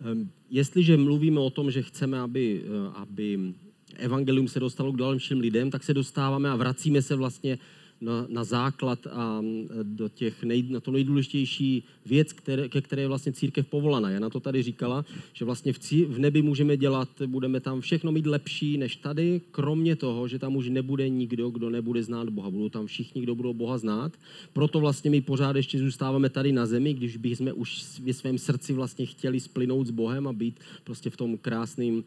Ehm, 0.00 0.30
jestliže 0.50 0.96
mluvíme 0.96 1.40
o 1.40 1.50
tom, 1.50 1.70
že 1.70 1.82
chceme, 1.82 2.20
aby, 2.20 2.64
eh, 2.64 2.92
aby 2.94 3.54
evangelium 3.96 4.48
se 4.48 4.60
dostalo 4.60 4.92
k 4.92 4.96
dalším 4.96 5.40
lidem, 5.40 5.70
tak 5.70 5.84
se 5.84 5.94
dostáváme 5.94 6.50
a 6.50 6.56
vracíme 6.56 7.02
se 7.02 7.16
vlastně 7.16 7.58
na, 8.00 8.26
na 8.28 8.44
základ 8.44 9.06
a 9.06 9.42
do 9.82 10.08
těch 10.08 10.42
nej, 10.42 10.62
na 10.62 10.80
to 10.80 10.90
nejdůležitější 10.90 11.84
věc, 12.06 12.32
které, 12.32 12.68
ke 12.68 12.80
které 12.80 13.02
je 13.02 13.08
vlastně 13.08 13.32
církev 13.32 13.66
povolaná. 13.66 14.10
Já 14.10 14.20
na 14.20 14.30
to 14.30 14.40
tady 14.40 14.62
říkala, 14.62 15.04
že 15.32 15.44
vlastně 15.44 15.72
v, 15.72 15.78
cí, 15.78 16.04
v 16.04 16.18
nebi 16.18 16.42
můžeme 16.42 16.76
dělat, 16.76 17.08
budeme 17.26 17.60
tam 17.60 17.80
všechno 17.80 18.12
mít 18.12 18.26
lepší 18.26 18.78
než 18.78 18.96
tady, 18.96 19.40
kromě 19.50 19.96
toho, 19.96 20.28
že 20.28 20.38
tam 20.38 20.56
už 20.56 20.68
nebude 20.68 21.08
nikdo, 21.08 21.50
kdo 21.50 21.70
nebude 21.70 22.02
znát 22.02 22.28
Boha. 22.28 22.50
Budou 22.50 22.68
tam 22.68 22.86
všichni, 22.86 23.22
kdo 23.22 23.34
budou 23.34 23.54
Boha 23.54 23.78
znát. 23.78 24.12
Proto 24.52 24.80
vlastně 24.80 25.10
my 25.10 25.20
pořád 25.20 25.56
ještě 25.56 25.78
zůstáváme 25.78 26.28
tady 26.28 26.52
na 26.52 26.66
zemi, 26.66 26.94
když 26.94 27.16
bychom 27.16 27.52
už 27.54 28.00
ve 28.04 28.12
svém 28.12 28.38
srdci 28.38 28.72
vlastně 28.72 29.06
chtěli 29.06 29.40
splynout 29.40 29.86
s 29.86 29.90
Bohem 29.90 30.28
a 30.28 30.32
být 30.32 30.60
prostě 30.84 31.10
v 31.10 31.16
tom 31.16 31.38
krásným 31.38 32.04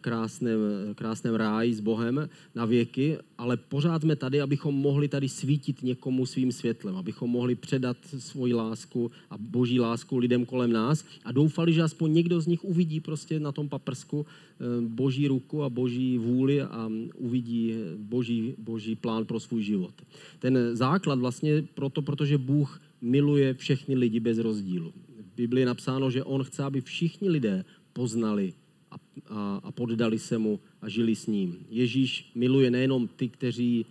krásném, 0.00 0.60
krásném 0.94 1.34
ráji 1.34 1.74
s 1.74 1.80
Bohem 1.80 2.28
na 2.54 2.64
věky, 2.64 3.18
ale 3.38 3.56
pořád 3.56 4.02
jsme 4.02 4.16
tady, 4.16 4.40
abychom 4.40 4.74
mohli 4.74 5.08
tady 5.08 5.28
svítit 5.32 5.82
někomu 5.82 6.26
svým 6.26 6.52
světlem, 6.52 6.96
abychom 6.96 7.30
mohli 7.30 7.54
předat 7.54 7.96
svoji 8.18 8.54
lásku 8.54 9.10
a 9.30 9.38
boží 9.38 9.80
lásku 9.80 10.18
lidem 10.18 10.44
kolem 10.44 10.72
nás 10.72 11.04
a 11.24 11.32
doufali, 11.32 11.72
že 11.72 11.82
aspoň 11.82 12.12
někdo 12.12 12.40
z 12.40 12.46
nich 12.46 12.64
uvidí 12.64 13.00
prostě 13.00 13.40
na 13.40 13.52
tom 13.52 13.68
paprsku 13.68 14.26
eh, 14.26 14.64
boží 14.80 15.28
ruku 15.28 15.62
a 15.62 15.70
boží 15.70 16.18
vůli 16.18 16.62
a 16.62 16.90
uvidí 17.16 17.74
boží, 17.96 18.54
boží 18.58 18.96
plán 18.96 19.24
pro 19.24 19.40
svůj 19.40 19.62
život. 19.62 19.94
Ten 20.38 20.76
základ 20.76 21.18
vlastně 21.18 21.64
proto, 21.74 22.02
protože 22.02 22.38
Bůh 22.38 22.80
miluje 23.00 23.54
všechny 23.54 23.94
lidi 23.94 24.20
bez 24.20 24.38
rozdílu. 24.38 24.92
V 25.18 25.36
Biblii 25.36 25.62
je 25.62 25.66
napsáno, 25.66 26.10
že 26.10 26.24
on 26.24 26.44
chce, 26.44 26.62
aby 26.62 26.80
všichni 26.80 27.30
lidé 27.30 27.64
poznali 27.92 28.52
a, 28.90 28.96
a, 29.28 29.60
a 29.64 29.72
poddali 29.72 30.18
se 30.18 30.38
mu 30.38 30.60
a 30.82 30.88
žili 30.88 31.16
s 31.16 31.26
ním. 31.26 31.56
Ježíš 31.70 32.30
miluje 32.34 32.70
nejenom 32.70 33.08
ty, 33.08 33.28
kteří 33.28 33.86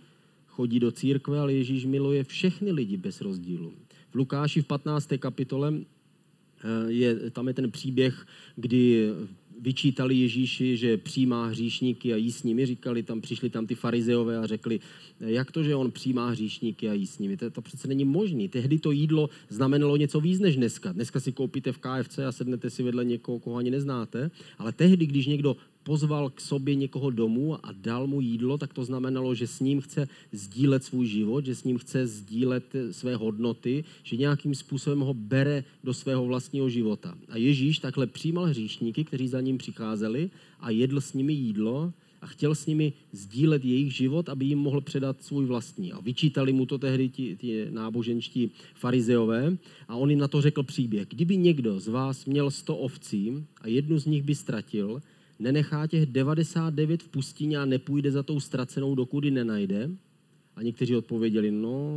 chodí 0.52 0.80
do 0.80 0.92
církve, 0.92 1.40
ale 1.40 1.52
Ježíš 1.52 1.84
miluje 1.84 2.24
všechny 2.24 2.72
lidi 2.72 2.96
bez 2.96 3.20
rozdílu. 3.20 3.72
V 4.10 4.14
Lukáši 4.14 4.62
v 4.62 4.66
15. 4.66 5.08
kapitole 5.18 5.74
eh, 5.74 6.92
je, 6.92 7.30
tam 7.30 7.48
je 7.48 7.54
ten 7.54 7.70
příběh, 7.70 8.26
kdy 8.56 9.08
vyčítali 9.60 10.14
Ježíši, 10.14 10.76
že 10.76 10.96
přijímá 10.96 11.46
hříšníky 11.46 12.12
a 12.12 12.16
jí 12.16 12.32
s 12.32 12.42
nimi. 12.42 12.66
Říkali, 12.66 13.02
tam 13.02 13.20
přišli 13.20 13.50
tam 13.50 13.66
ty 13.66 13.74
farizeové 13.74 14.38
a 14.38 14.46
řekli, 14.46 14.80
jak 15.20 15.52
to, 15.52 15.62
že 15.62 15.76
on 15.76 15.90
přijímá 15.90 16.30
hříšníky 16.30 16.88
a 16.88 16.92
jí 16.92 17.06
s 17.06 17.18
nimi. 17.18 17.36
To, 17.36 17.50
to 17.50 17.62
přece 17.62 17.88
není 17.88 18.04
možné. 18.04 18.48
Tehdy 18.48 18.78
to 18.78 18.90
jídlo 18.90 19.30
znamenalo 19.48 19.96
něco 19.96 20.20
víc 20.20 20.40
než 20.40 20.56
dneska. 20.56 20.92
Dneska 20.92 21.20
si 21.20 21.32
koupíte 21.32 21.72
v 21.72 21.78
KFC 21.78 22.18
a 22.18 22.32
sednete 22.32 22.70
si 22.70 22.82
vedle 22.82 23.04
někoho, 23.04 23.38
koho 23.38 23.56
ani 23.56 23.70
neznáte. 23.70 24.30
Ale 24.58 24.72
tehdy, 24.72 25.06
když 25.06 25.26
někdo 25.26 25.56
pozval 25.82 26.30
k 26.30 26.40
sobě 26.40 26.74
někoho 26.74 27.10
domů 27.10 27.66
a 27.66 27.72
dal 27.72 28.06
mu 28.06 28.20
jídlo, 28.20 28.58
tak 28.58 28.72
to 28.72 28.84
znamenalo, 28.84 29.34
že 29.34 29.46
s 29.46 29.60
ním 29.60 29.80
chce 29.80 30.08
sdílet 30.32 30.84
svůj 30.84 31.06
život, 31.06 31.46
že 31.46 31.54
s 31.54 31.64
ním 31.64 31.78
chce 31.78 32.06
sdílet 32.06 32.64
své 32.90 33.16
hodnoty, 33.16 33.84
že 34.02 34.16
nějakým 34.16 34.54
způsobem 34.54 35.00
ho 35.00 35.14
bere 35.14 35.64
do 35.84 35.94
svého 35.94 36.26
vlastního 36.26 36.68
života. 36.68 37.14
A 37.28 37.36
Ježíš 37.36 37.78
takhle 37.78 38.06
přijímal 38.06 38.44
hříšníky, 38.44 39.04
kteří 39.04 39.28
za 39.28 39.40
ním 39.40 39.58
přicházeli 39.58 40.30
a 40.60 40.70
jedl 40.70 41.00
s 41.00 41.12
nimi 41.12 41.32
jídlo 41.32 41.92
a 42.22 42.26
chtěl 42.26 42.54
s 42.54 42.66
nimi 42.66 42.92
sdílet 43.12 43.64
jejich 43.64 43.94
život, 43.94 44.28
aby 44.28 44.44
jim 44.44 44.58
mohl 44.58 44.80
předat 44.80 45.22
svůj 45.22 45.46
vlastní. 45.46 45.92
A 45.92 46.00
vyčítali 46.00 46.52
mu 46.52 46.66
to 46.66 46.78
tehdy 46.78 47.08
ti, 47.08 47.36
ti 47.36 47.66
náboženští 47.70 48.50
farizeové 48.74 49.56
a 49.88 49.96
on 49.96 50.10
jim 50.10 50.18
na 50.18 50.28
to 50.28 50.40
řekl 50.40 50.62
příběh. 50.62 51.08
Kdyby 51.08 51.36
někdo 51.36 51.80
z 51.80 51.88
vás 51.88 52.24
měl 52.24 52.50
sto 52.50 52.76
ovcí 52.76 53.44
a 53.60 53.68
jednu 53.68 53.98
z 53.98 54.06
nich 54.06 54.22
by 54.22 54.34
ztratil, 54.34 55.02
nenechá 55.42 55.86
těch 55.86 56.06
99 56.06 57.02
v 57.02 57.08
pustině 57.08 57.58
a 57.58 57.64
nepůjde 57.64 58.10
za 58.10 58.22
tou 58.22 58.40
ztracenou, 58.40 58.94
dokud 58.94 59.24
ji 59.24 59.30
nenajde? 59.30 59.90
A 60.56 60.62
někteří 60.62 60.96
odpověděli, 60.96 61.50
no, 61.50 61.96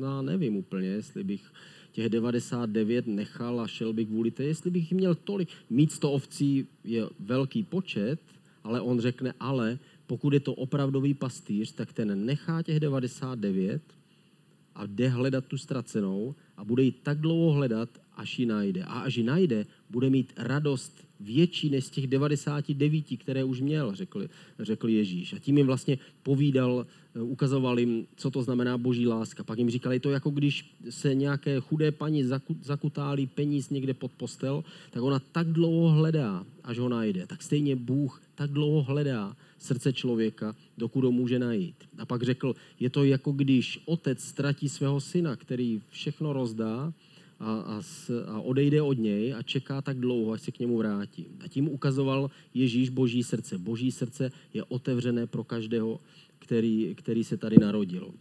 já 0.00 0.22
nevím 0.22 0.56
úplně, 0.56 0.88
jestli 0.88 1.24
bych 1.24 1.52
těch 1.92 2.08
99 2.08 3.06
nechal 3.06 3.60
a 3.60 3.66
šel 3.66 3.92
bych 3.92 4.06
kvůli 4.06 4.30
té, 4.30 4.44
jestli 4.44 4.70
bych 4.70 4.92
měl 4.92 5.14
tolik. 5.14 5.48
Mít 5.70 5.92
100 5.92 6.12
ovcí 6.12 6.66
je 6.84 7.08
velký 7.20 7.62
počet, 7.62 8.20
ale 8.64 8.80
on 8.80 9.00
řekne, 9.00 9.34
ale 9.40 9.78
pokud 10.06 10.32
je 10.32 10.40
to 10.40 10.54
opravdový 10.54 11.14
pastýř, 11.14 11.72
tak 11.72 11.92
ten 11.92 12.26
nechá 12.26 12.62
těch 12.62 12.80
99 12.80 13.82
a 14.74 14.86
jde 14.86 15.08
hledat 15.08 15.44
tu 15.46 15.58
ztracenou 15.58 16.34
a 16.56 16.64
bude 16.64 16.82
ji 16.82 16.92
tak 16.92 17.20
dlouho 17.20 17.52
hledat, 17.52 17.88
až 18.16 18.38
ji 18.38 18.46
najde. 18.46 18.84
A 18.84 19.00
až 19.00 19.16
ji 19.16 19.24
najde, 19.24 19.66
bude 19.90 20.10
mít 20.10 20.32
radost 20.36 21.06
větší 21.20 21.70
než 21.70 21.84
z 21.84 21.90
těch 21.90 22.06
99, 22.06 23.04
které 23.18 23.44
už 23.44 23.60
měl, 23.60 23.94
řekl, 23.94 24.28
řekl 24.58 24.88
Ježíš. 24.88 25.32
A 25.32 25.38
tím 25.38 25.58
jim 25.58 25.66
vlastně 25.66 25.98
povídal, 26.22 26.86
eh, 27.14 27.22
ukazoval 27.22 27.78
jim, 27.78 28.06
co 28.16 28.30
to 28.30 28.42
znamená 28.42 28.78
boží 28.78 29.06
láska. 29.06 29.44
Pak 29.44 29.58
jim 29.58 29.70
říkali, 29.70 30.00
to 30.00 30.10
jako 30.10 30.30
když 30.30 30.74
se 30.90 31.14
nějaké 31.14 31.60
chudé 31.60 31.92
paní 31.92 32.24
zakutálí 32.60 33.26
peníz 33.26 33.70
někde 33.70 33.94
pod 33.94 34.12
postel, 34.12 34.64
tak 34.90 35.02
ona 35.02 35.18
tak 35.18 35.46
dlouho 35.46 35.90
hledá, 35.90 36.46
až 36.64 36.78
ho 36.78 36.88
najde. 36.88 37.26
Tak 37.26 37.42
stejně 37.42 37.76
Bůh 37.76 38.22
tak 38.34 38.50
dlouho 38.50 38.82
hledá 38.82 39.36
srdce 39.58 39.92
člověka, 39.92 40.54
dokud 40.78 41.04
ho 41.04 41.12
může 41.12 41.38
najít. 41.38 41.74
A 41.98 42.06
pak 42.06 42.22
řekl, 42.22 42.54
je 42.80 42.90
to 42.90 43.04
jako 43.04 43.32
když 43.32 43.80
otec 43.84 44.20
ztratí 44.20 44.68
svého 44.68 45.00
syna, 45.00 45.36
který 45.36 45.80
všechno 45.90 46.32
rozdá, 46.32 46.92
a, 47.40 47.52
a, 47.52 47.80
a 48.26 48.40
odejde 48.40 48.82
od 48.82 48.98
něj 48.98 49.34
a 49.34 49.42
čeká 49.42 49.82
tak 49.82 49.98
dlouho, 49.98 50.32
až 50.32 50.42
se 50.42 50.52
k 50.52 50.58
němu 50.58 50.78
vrátí. 50.78 51.26
A 51.40 51.48
tím 51.48 51.68
ukazoval 51.68 52.30
Ježíš 52.54 52.88
boží 52.88 53.22
srdce. 53.22 53.58
Boží 53.58 53.92
srdce 53.92 54.32
je 54.54 54.64
otevřené 54.64 55.26
pro 55.26 55.44
každého, 55.44 56.00
který, 56.38 56.94
který 56.94 57.24
se 57.24 57.36
tady 57.36 57.56
narodil. 57.60 58.14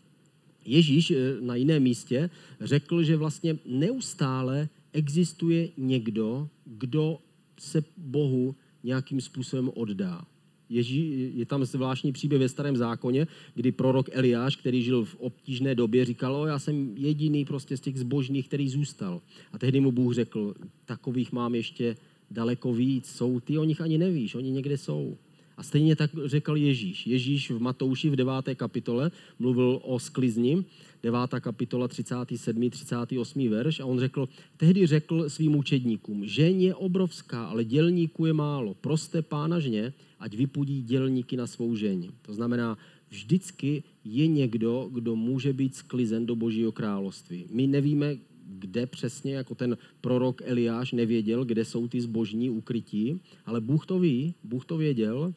Ježíš 0.65 1.11
eh, 1.11 1.41
na 1.41 1.55
jiném 1.55 1.83
místě 1.83 2.29
řekl, 2.61 3.03
že 3.03 3.17
vlastně 3.17 3.57
neustále 3.65 4.69
existuje 4.93 5.69
někdo, 5.77 6.49
kdo 6.65 7.19
se 7.59 7.83
Bohu 7.97 8.55
nějakým 8.83 9.21
způsobem 9.21 9.71
oddá. 9.73 10.25
Ježí, 10.69 11.31
je 11.35 11.45
tam 11.45 11.65
zvláštní 11.65 12.11
příběh 12.11 12.41
ve 12.41 12.49
starém 12.49 12.77
zákoně, 12.77 13.27
kdy 13.55 13.71
prorok 13.71 14.09
Eliáš, 14.11 14.55
který 14.55 14.83
žil 14.83 15.05
v 15.05 15.15
obtížné 15.15 15.75
době, 15.75 16.05
říkal, 16.05 16.35
o, 16.35 16.45
já 16.45 16.59
jsem 16.59 16.97
jediný 16.97 17.45
prostě 17.45 17.77
z 17.77 17.79
těch 17.79 17.99
zbožných, 17.99 18.47
který 18.47 18.69
zůstal. 18.69 19.21
A 19.51 19.57
tehdy 19.57 19.79
mu 19.79 19.91
Bůh 19.91 20.13
řekl, 20.13 20.53
takových 20.85 21.31
mám 21.31 21.55
ještě 21.55 21.95
daleko 22.31 22.73
víc, 22.73 23.05
jsou 23.09 23.39
ty, 23.39 23.57
o 23.57 23.63
nich 23.63 23.81
ani 23.81 23.97
nevíš, 23.97 24.35
oni 24.35 24.51
někde 24.51 24.77
jsou. 24.77 25.17
A 25.57 25.63
stejně 25.63 25.95
tak 25.95 26.11
řekl 26.25 26.55
Ježíš. 26.55 27.07
Ježíš 27.07 27.51
v 27.51 27.59
Matouši 27.59 28.09
v 28.09 28.15
9. 28.15 28.33
kapitole 28.55 29.11
mluvil 29.39 29.79
o 29.83 29.99
sklizni, 29.99 30.65
9. 31.03 31.19
kapitola 31.39 31.87
37. 31.87 32.69
38. 32.69 33.49
verš 33.49 33.79
a 33.79 33.85
on 33.85 33.99
řekl, 33.99 34.29
tehdy 34.57 34.87
řekl 34.87 35.29
svým 35.29 35.55
učedníkům, 35.55 36.25
žeň 36.25 36.61
je 36.61 36.75
obrovská, 36.75 37.45
ale 37.45 37.63
dělníků 37.63 38.25
je 38.25 38.33
málo. 38.33 38.73
Proste 38.73 39.21
pána 39.21 39.59
žně, 39.59 39.93
ať 40.19 40.33
vypudí 40.33 40.81
dělníky 40.81 41.37
na 41.37 41.47
svou 41.47 41.75
žeň. 41.75 42.09
To 42.21 42.33
znamená, 42.33 42.77
vždycky 43.09 43.83
je 44.05 44.27
někdo, 44.27 44.89
kdo 44.91 45.15
může 45.15 45.53
být 45.53 45.75
sklizen 45.75 46.25
do 46.25 46.35
božího 46.35 46.71
království. 46.71 47.45
My 47.51 47.67
nevíme, 47.67 48.17
kde 48.47 48.85
přesně, 48.85 49.35
jako 49.35 49.55
ten 49.55 49.77
prorok 50.01 50.41
Eliáš 50.45 50.91
nevěděl, 50.91 51.45
kde 51.45 51.65
jsou 51.65 51.87
ty 51.87 52.01
zbožní 52.01 52.49
ukrytí, 52.49 53.19
ale 53.45 53.61
Bůh 53.61 53.85
to 53.85 53.99
ví, 53.99 54.33
Bůh 54.43 54.65
to 54.65 54.77
věděl 54.77 55.33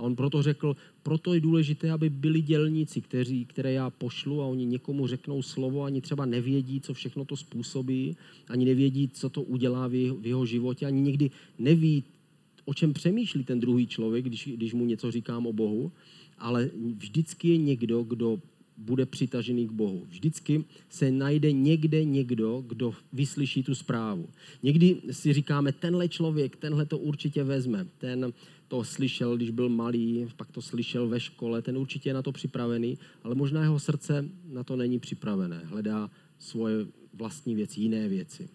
a 0.00 0.02
on 0.02 0.16
proto 0.16 0.42
řekl, 0.42 0.76
proto 1.02 1.34
je 1.34 1.40
důležité, 1.40 1.90
aby 1.90 2.10
byli 2.10 2.40
dělníci, 2.40 3.00
kteří, 3.00 3.44
které 3.44 3.72
já 3.72 3.90
pošlu 3.90 4.42
a 4.42 4.46
oni 4.46 4.66
někomu 4.66 5.06
řeknou 5.06 5.42
slovo, 5.42 5.82
ani 5.82 6.00
třeba 6.00 6.26
nevědí, 6.26 6.80
co 6.80 6.94
všechno 6.94 7.24
to 7.24 7.36
způsobí, 7.36 8.16
ani 8.48 8.64
nevědí, 8.64 9.08
co 9.12 9.28
to 9.28 9.42
udělá 9.42 9.88
v 9.88 9.94
jeho, 9.94 10.16
v 10.16 10.26
jeho 10.26 10.46
životě, 10.46 10.86
ani 10.86 11.00
někdy 11.00 11.30
neví, 11.58 12.04
o 12.64 12.74
čem 12.74 12.92
přemýšlí 12.92 13.44
ten 13.44 13.60
druhý 13.60 13.86
člověk, 13.86 14.24
když, 14.24 14.48
když 14.56 14.72
mu 14.74 14.84
něco 14.86 15.10
říkám 15.10 15.46
o 15.46 15.52
Bohu, 15.52 15.92
ale 16.38 16.70
vždycky 16.96 17.48
je 17.48 17.56
někdo, 17.56 18.02
kdo 18.02 18.40
bude 18.76 19.06
přitažený 19.06 19.68
k 19.68 19.72
Bohu. 19.72 20.06
Vždycky 20.08 20.64
se 20.88 21.10
najde 21.10 21.52
někde 21.52 22.04
někdo, 22.04 22.64
kdo 22.66 22.94
vyslyší 23.12 23.62
tu 23.62 23.74
zprávu. 23.74 24.28
Někdy 24.62 24.96
si 25.10 25.32
říkáme, 25.32 25.72
tenhle 25.72 26.08
člověk, 26.08 26.56
tenhle 26.56 26.86
to 26.86 26.98
určitě 26.98 27.44
vezme. 27.44 27.86
Ten 27.98 28.32
to 28.70 28.84
slyšel, 28.84 29.36
když 29.36 29.50
byl 29.50 29.68
malý, 29.68 30.26
pak 30.36 30.50
to 30.50 30.62
slyšel 30.62 31.08
ve 31.08 31.20
škole, 31.20 31.62
ten 31.62 31.78
určitě 31.78 32.08
je 32.08 32.14
na 32.14 32.22
to 32.22 32.32
připravený, 32.32 32.98
ale 33.22 33.34
možná 33.34 33.62
jeho 33.62 33.78
srdce 33.80 34.28
na 34.44 34.64
to 34.64 34.76
není 34.76 34.98
připravené. 34.98 35.62
Hledá 35.64 36.10
svoje 36.38 36.86
vlastní 37.14 37.54
věci, 37.54 37.80
jiné 37.80 38.08
věci. 38.08 38.48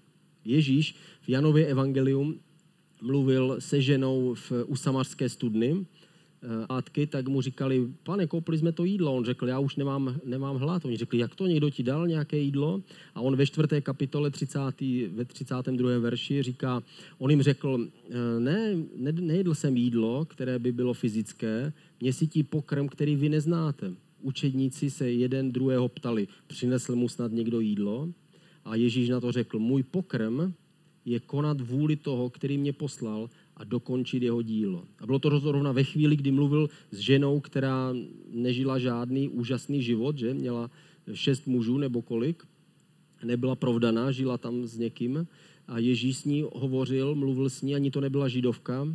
Ježíš 0.45 0.95
v 1.22 1.29
Janově 1.29 1.67
evangelium 1.67 2.39
mluvil 3.01 3.55
se 3.60 3.81
ženou 3.81 4.34
v, 4.34 4.51
u 4.65 4.75
Samařské 4.75 5.29
studny 5.29 5.86
átky, 6.70 7.04
eh, 7.04 7.08
tak 7.08 7.28
mu 7.28 7.42
říkali, 7.42 7.88
pane, 8.04 8.28
koupili 8.28 8.58
jsme 8.58 8.72
to 8.72 8.86
jídlo. 8.86 9.16
On 9.16 9.25
řekl, 9.25 9.48
já 9.48 9.60
už 9.60 9.75
nemám, 9.75 10.16
nemám 10.25 10.56
hlad. 10.56 10.86
Oni 10.86 10.98
řekli, 10.98 11.20
jak 11.20 11.36
to, 11.36 11.48
někdo 11.48 11.70
ti 11.70 11.84
dal 11.84 12.08
nějaké 12.08 12.38
jídlo? 12.38 12.82
A 13.16 13.22
on 13.22 13.36
ve 13.36 13.46
čtvrté 13.46 13.82
kapitole 13.82 14.32
30, 14.32 14.60
ve 15.08 15.25
32. 15.25 16.00
verši 16.00 16.44
říká, 16.44 16.84
on 17.18 17.30
jim 17.30 17.42
řekl, 17.42 17.88
eh, 18.10 18.40
ne, 18.40 18.75
ne, 18.96 19.12
nejedl 19.12 19.56
jsem 19.56 19.78
jídlo, 19.78 20.25
které 20.25 20.60
by 20.60 20.72
bylo 20.72 20.94
fyzické, 20.94 21.74
mě 22.02 22.14
si 22.14 22.28
ti 22.28 22.44
pokrm, 22.44 22.88
který 22.88 23.16
vy 23.16 23.30
neznáte. 23.30 23.94
Učedníci 24.22 24.90
se 24.90 25.12
jeden 25.12 25.52
druhého 25.52 25.88
ptali, 25.88 26.28
přinesl 26.48 26.96
mu 26.96 27.10
snad 27.10 27.32
někdo 27.32 27.60
jídlo? 27.60 28.10
A 28.66 28.75
Ježíš 28.75 29.10
na 29.10 29.20
to 29.20 29.32
řekl, 29.32 29.60
můj 29.60 29.84
pokrm 29.84 30.54
je 31.06 31.20
konat 31.20 31.62
vůli 31.62 31.96
toho, 31.96 32.30
který 32.30 32.58
mě 32.58 32.74
poslal 32.74 33.30
a 33.57 33.63
dokončit 33.63 34.24
jeho 34.24 34.41
dílo. 34.41 34.83
A 35.00 35.05
bylo 35.05 35.19
to 35.19 35.39
zrovna 35.39 35.71
ve 35.71 35.83
chvíli, 35.83 36.15
kdy 36.15 36.31
mluvil 36.31 36.69
s 36.91 36.97
ženou, 36.97 37.39
která 37.39 37.93
nežila 38.31 38.79
žádný 38.79 39.29
úžasný 39.29 39.81
život, 39.81 40.17
že 40.17 40.33
měla 40.33 40.71
šest 41.13 41.47
mužů 41.47 41.77
nebo 41.77 42.01
kolik, 42.01 42.43
nebyla 43.24 43.55
provdaná, 43.55 44.12
žila 44.12 44.38
tam 44.38 44.65
s 44.65 44.77
někým 44.77 45.27
a 45.67 45.79
Ježíš 45.79 46.17
s 46.17 46.25
ní 46.25 46.45
hovořil, 46.53 47.15
mluvil 47.15 47.50
s 47.50 47.62
ní, 47.62 47.75
ani 47.75 47.91
to 47.91 48.01
nebyla 48.01 48.27
židovka 48.27 48.88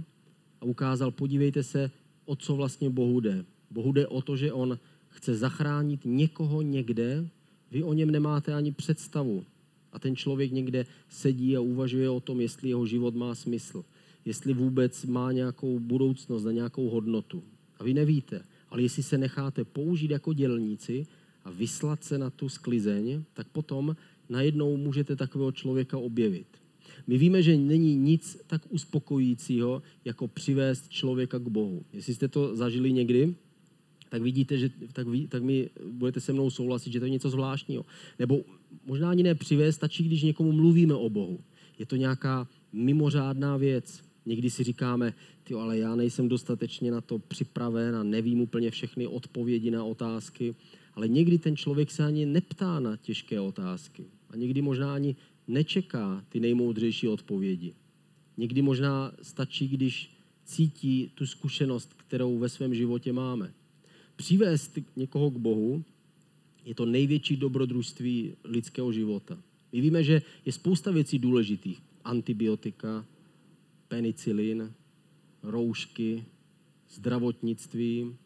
a 0.61 0.65
ukázal, 0.65 1.11
podívejte 1.11 1.63
se, 1.63 1.91
o 2.25 2.37
co 2.37 2.57
vlastně 2.57 2.91
Bohu 2.91 3.21
jde. 3.21 3.45
Bohu 3.71 3.93
jde 3.93 4.07
o 4.07 4.23
to, 4.23 4.37
že 4.37 4.53
on 4.53 4.79
chce 5.09 5.37
zachránit 5.37 6.01
někoho 6.05 6.63
někde, 6.63 7.29
vy 7.71 7.83
o 7.83 7.93
něm 7.93 8.11
nemáte 8.11 8.55
ani 8.55 8.73
představu. 8.73 9.45
A 9.93 9.99
ten 9.99 10.17
člověk 10.17 10.53
někde 10.53 10.87
sedí 11.09 11.57
a 11.57 11.61
uvažuje 11.61 12.11
o 12.11 12.21
tom, 12.21 12.41
jestli 12.41 12.69
jeho 12.69 12.87
život 12.87 13.15
má 13.15 13.35
smysl 13.35 13.85
jestli 14.25 14.55
vůbec 14.55 15.05
má 15.05 15.33
nějakou 15.33 15.79
budoucnost 15.79 16.47
a 16.47 16.53
nějakou 16.53 16.89
hodnotu. 16.89 17.43
A 17.79 17.85
vy 17.85 17.95
nevíte, 17.95 18.45
ale 18.69 18.83
jestli 18.83 19.03
se 19.03 19.19
necháte 19.19 19.65
použít 19.65 20.11
jako 20.11 20.33
dělníci 20.33 21.07
a 21.45 21.51
vyslat 21.51 22.05
se 22.05 22.19
na 22.19 22.31
tu 22.31 22.49
sklizeň, 22.49 23.23
tak 23.33 23.49
potom 23.49 23.97
najednou 24.29 24.77
můžete 24.77 25.17
takového 25.17 25.53
člověka 25.53 25.99
objevit. 25.99 26.47
My 27.07 27.19
víme, 27.19 27.43
že 27.43 27.57
není 27.57 27.97
nic 27.97 28.39
tak 28.47 28.63
uspokojícího, 28.69 29.83
jako 30.05 30.29
přivést 30.29 30.89
člověka 30.89 31.39
k 31.39 31.49
Bohu. 31.49 31.85
Jestli 31.93 32.15
jste 32.15 32.29
to 32.29 32.57
zažili 32.57 32.93
někdy, 32.93 33.35
tak 34.09 34.23
vidíte, 34.23 34.59
že 34.59 34.71
tak, 34.93 35.09
ví, 35.09 35.27
tak 35.27 35.43
mi 35.43 35.71
budete 35.91 36.21
se 36.21 36.33
mnou 36.33 36.51
souhlasit, 36.51 36.93
že 36.93 37.01
to 37.01 37.07
je 37.07 37.11
něco 37.11 37.31
zvláštního. 37.31 37.87
Nebo 38.19 38.45
možná 38.87 39.11
ani 39.11 39.23
ne 39.23 39.35
přivést, 39.35 39.75
stačí, 39.77 40.05
když 40.05 40.23
někomu 40.23 40.53
mluvíme 40.53 40.95
o 40.95 41.11
Bohu. 41.11 41.41
Je 41.79 41.87
to 41.87 41.97
nějaká 41.97 42.49
mimořádná 42.73 43.57
věc. 43.57 44.10
Někdy 44.31 44.51
si 44.51 44.65
říkáme, 44.65 45.15
ty, 45.45 45.55
ale 45.55 45.79
já 45.79 45.95
nejsem 45.95 46.29
dostatečně 46.29 46.91
na 46.91 47.01
to 47.01 47.19
připraven 47.19 47.97
a 47.97 48.03
nevím 48.03 48.41
úplně 48.41 48.71
všechny 48.71 49.07
odpovědi 49.07 49.71
na 49.71 49.85
otázky. 49.85 50.55
Ale 50.95 51.09
někdy 51.09 51.39
ten 51.39 51.57
člověk 51.57 51.91
se 51.91 52.05
ani 52.05 52.27
neptá 52.27 52.81
na 52.81 52.97
těžké 52.97 53.41
otázky. 53.41 54.05
A 54.31 54.37
někdy 54.37 54.63
možná 54.63 54.95
ani 54.95 55.17
nečeká 55.49 56.25
ty 56.29 56.41
nejmoudřejší 56.41 57.09
odpovědi. 57.09 57.75
Někdy 58.37 58.63
možná 58.63 59.13
stačí, 59.23 59.69
když 59.69 60.11
cítí 60.45 61.11
tu 61.15 61.27
zkušenost, 61.27 61.95
kterou 61.95 62.39
ve 62.39 62.49
svém 62.49 62.75
životě 62.75 63.13
máme. 63.13 63.53
Přivést 64.17 64.79
někoho 64.97 65.31
k 65.31 65.37
Bohu 65.37 65.85
je 66.65 66.75
to 66.75 66.87
největší 66.87 67.37
dobrodružství 67.37 68.33
lidského 68.45 68.93
života. 68.93 69.39
My 69.73 69.81
víme, 69.81 70.05
že 70.05 70.23
je 70.47 70.53
spousta 70.53 70.91
věcí 70.91 71.19
důležitých. 71.19 71.83
Antibiotika, 72.05 73.07
penicilin, 73.91 74.73
roušky, 75.43 76.25
zdravotnictví, 76.91 78.17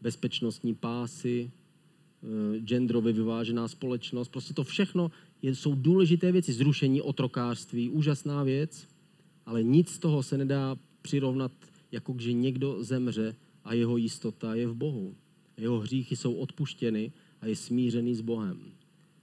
bezpečnostní 0.00 0.74
pásy, 0.74 1.50
eh, 1.50 2.60
genderově 2.60 3.12
vyvážená 3.12 3.68
společnost. 3.68 4.28
Prostě 4.28 4.54
to 4.54 4.64
všechno 4.64 5.10
jsou 5.42 5.74
důležité 5.74 6.32
věci. 6.32 6.52
Zrušení 6.52 7.00
otrokářství, 7.00 7.90
úžasná 7.90 8.42
věc, 8.42 8.88
ale 9.46 9.62
nic 9.62 9.88
z 9.88 9.98
toho 9.98 10.22
se 10.22 10.38
nedá 10.38 10.76
přirovnat, 11.02 11.52
jako 11.92 12.14
že 12.18 12.32
někdo 12.32 12.84
zemře 12.84 13.34
a 13.64 13.74
jeho 13.74 13.96
jistota 13.96 14.54
je 14.54 14.66
v 14.66 14.74
Bohu. 14.74 15.14
Jeho 15.56 15.80
hříchy 15.80 16.16
jsou 16.16 16.34
odpuštěny 16.34 17.12
a 17.40 17.46
je 17.46 17.56
smířený 17.56 18.14
s 18.14 18.20
Bohem. 18.20 18.60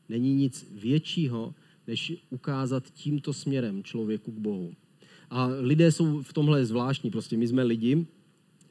Není 0.10 0.36
nic 0.36 0.66
většího, 0.72 1.56
než 1.88 2.14
ukázat 2.30 2.90
tímto 2.90 3.34
směrem 3.34 3.84
člověku 3.84 4.32
k 4.32 4.40
Bohu. 4.40 4.74
A 5.32 5.46
lidé 5.46 5.92
jsou 5.92 6.22
v 6.22 6.34
tomhle 6.34 6.66
zvláštní, 6.66 7.12
prostě 7.12 7.38
my 7.38 7.48
jsme 7.48 7.64
lidi, 7.64 8.06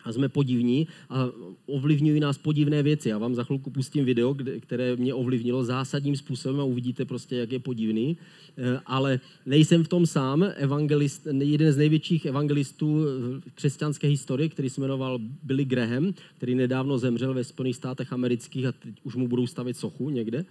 a 0.05 0.13
jsme 0.13 0.29
podivní 0.29 0.89
a 1.11 1.29
ovlivňují 1.67 2.21
nás 2.21 2.39
podivné 2.39 2.83
věci. 2.83 3.09
Já 3.09 3.19
vám 3.19 3.35
za 3.35 3.45
chvilku 3.45 3.71
pustím 3.71 4.05
video, 4.05 4.37
které 4.61 4.97
mě 4.97 5.15
ovlivnilo 5.15 5.65
zásadním 5.65 6.17
způsobem 6.17 6.61
a 6.61 6.65
uvidíte 6.65 7.05
prostě, 7.05 7.37
jak 7.37 7.53
je 7.53 7.59
podivný. 7.59 8.17
Eh, 8.59 8.81
ale 8.87 9.21
nejsem 9.47 9.85
v 9.85 9.89
tom 9.89 10.07
sám. 10.07 10.43
Evangelist, 10.57 11.27
jeden 11.39 11.73
z 11.73 11.77
největších 11.77 12.25
evangelistů 12.25 13.05
křesťanské 13.55 14.09
historie, 14.09 14.49
který 14.49 14.71
se 14.71 14.81
jmenoval 14.81 15.19
Billy 15.43 15.65
Graham, 15.65 16.15
který 16.37 16.55
nedávno 16.55 16.99
zemřel 16.99 17.35
ve 17.35 17.45
Spojených 17.45 17.77
státech 17.77 18.13
amerických 18.13 18.67
a 18.67 18.73
teď 18.73 18.95
už 19.03 19.15
mu 19.15 19.29
budou 19.29 19.47
stavit 19.47 19.77
sochu 19.77 20.11
někde 20.11 20.45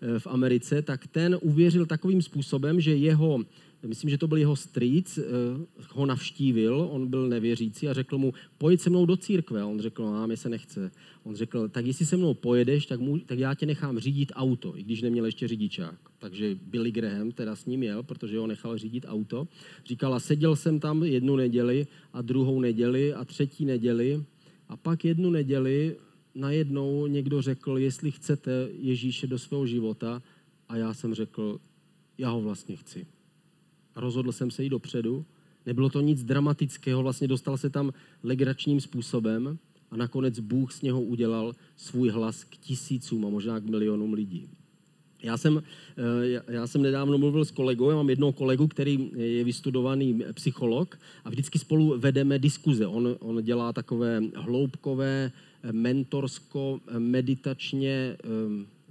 eh, 0.00 0.18
v 0.18 0.26
Americe, 0.26 0.82
tak 0.82 1.06
ten 1.06 1.38
uvěřil 1.40 1.86
takovým 1.86 2.22
způsobem, 2.22 2.80
že 2.80 2.96
jeho 2.96 3.40
myslím, 3.86 4.10
že 4.10 4.18
to 4.18 4.28
byl 4.28 4.38
jeho 4.38 4.56
strýc, 4.56 5.18
eh, 5.18 5.22
ho 5.88 6.06
navštívil, 6.06 6.88
on 6.90 7.06
byl 7.06 7.28
nevěřící 7.28 7.88
a 7.88 7.92
řekl 7.92 8.18
mu, 8.18 8.34
pojď 8.58 8.80
se 8.80 8.90
mnou 8.90 9.06
do 9.06 9.16
církve. 9.16 9.62
A 9.62 9.66
on 9.66 9.80
řekl, 9.80 10.04
no, 10.04 10.26
mě 10.26 10.36
se 10.36 10.48
nechce. 10.48 10.90
On 11.24 11.36
řekl, 11.36 11.68
tak 11.68 11.86
jestli 11.86 12.06
se 12.06 12.16
mnou 12.16 12.34
pojedeš, 12.34 12.86
tak, 12.86 13.00
mu, 13.00 13.18
tak 13.18 13.38
já 13.38 13.54
tě 13.54 13.66
nechám 13.66 13.98
řídit 13.98 14.32
auto, 14.34 14.78
i 14.78 14.82
když 14.82 15.02
neměl 15.02 15.24
ještě 15.24 15.48
řidičák. 15.48 15.98
Takže 16.18 16.58
Billy 16.62 16.90
Graham 16.90 17.32
teda 17.32 17.56
s 17.56 17.66
ním 17.66 17.82
jel, 17.82 18.02
protože 18.02 18.38
ho 18.38 18.46
nechal 18.46 18.78
řídit 18.78 19.04
auto. 19.08 19.48
Říkala, 19.86 20.20
seděl 20.20 20.56
jsem 20.56 20.80
tam 20.80 21.02
jednu 21.02 21.36
neděli 21.36 21.86
a 22.12 22.22
druhou 22.22 22.60
neděli 22.60 23.14
a 23.14 23.24
třetí 23.24 23.64
neděli 23.64 24.24
a 24.68 24.76
pak 24.76 25.04
jednu 25.04 25.30
neděli 25.30 25.96
najednou 26.34 27.06
někdo 27.06 27.42
řekl, 27.42 27.78
jestli 27.78 28.10
chcete 28.10 28.68
Ježíše 28.78 29.26
do 29.26 29.38
svého 29.38 29.66
života 29.66 30.22
a 30.68 30.76
já 30.76 30.94
jsem 30.94 31.14
řekl, 31.14 31.60
já 32.18 32.30
ho 32.30 32.40
vlastně 32.40 32.76
chci 32.76 33.06
a 33.06 33.15
rozhodl 33.96 34.32
jsem 34.32 34.50
se 34.50 34.62
jít 34.62 34.68
dopředu. 34.68 35.24
Nebylo 35.66 35.90
to 35.90 36.00
nic 36.00 36.24
dramatického, 36.24 37.02
vlastně 37.02 37.28
dostal 37.28 37.58
se 37.58 37.70
tam 37.70 37.92
legračním 38.22 38.80
způsobem 38.80 39.58
a 39.90 39.96
nakonec 39.96 40.38
Bůh 40.38 40.72
z 40.72 40.82
něho 40.82 41.00
udělal 41.00 41.54
svůj 41.76 42.08
hlas 42.08 42.44
k 42.44 42.56
tisícům 42.56 43.26
a 43.26 43.28
možná 43.28 43.60
k 43.60 43.64
milionům 43.64 44.12
lidí. 44.12 44.48
Já 45.22 45.36
jsem, 45.36 45.62
eh, 45.96 46.42
já 46.48 46.66
jsem 46.66 46.82
nedávno 46.82 47.18
mluvil 47.18 47.44
s 47.44 47.50
kolegou, 47.50 47.90
já 47.90 47.96
mám 47.96 48.10
jednoho 48.10 48.32
kolegu, 48.32 48.68
který 48.68 49.10
je 49.14 49.44
vystudovaný 49.44 50.22
psycholog 50.34 50.98
a 51.24 51.30
vždycky 51.30 51.58
spolu 51.58 51.98
vedeme 51.98 52.38
diskuze. 52.38 52.86
On, 52.86 53.16
on 53.18 53.42
dělá 53.42 53.72
takové 53.72 54.22
hloubkové, 54.34 55.32
mentorsko-meditačně 55.72 58.16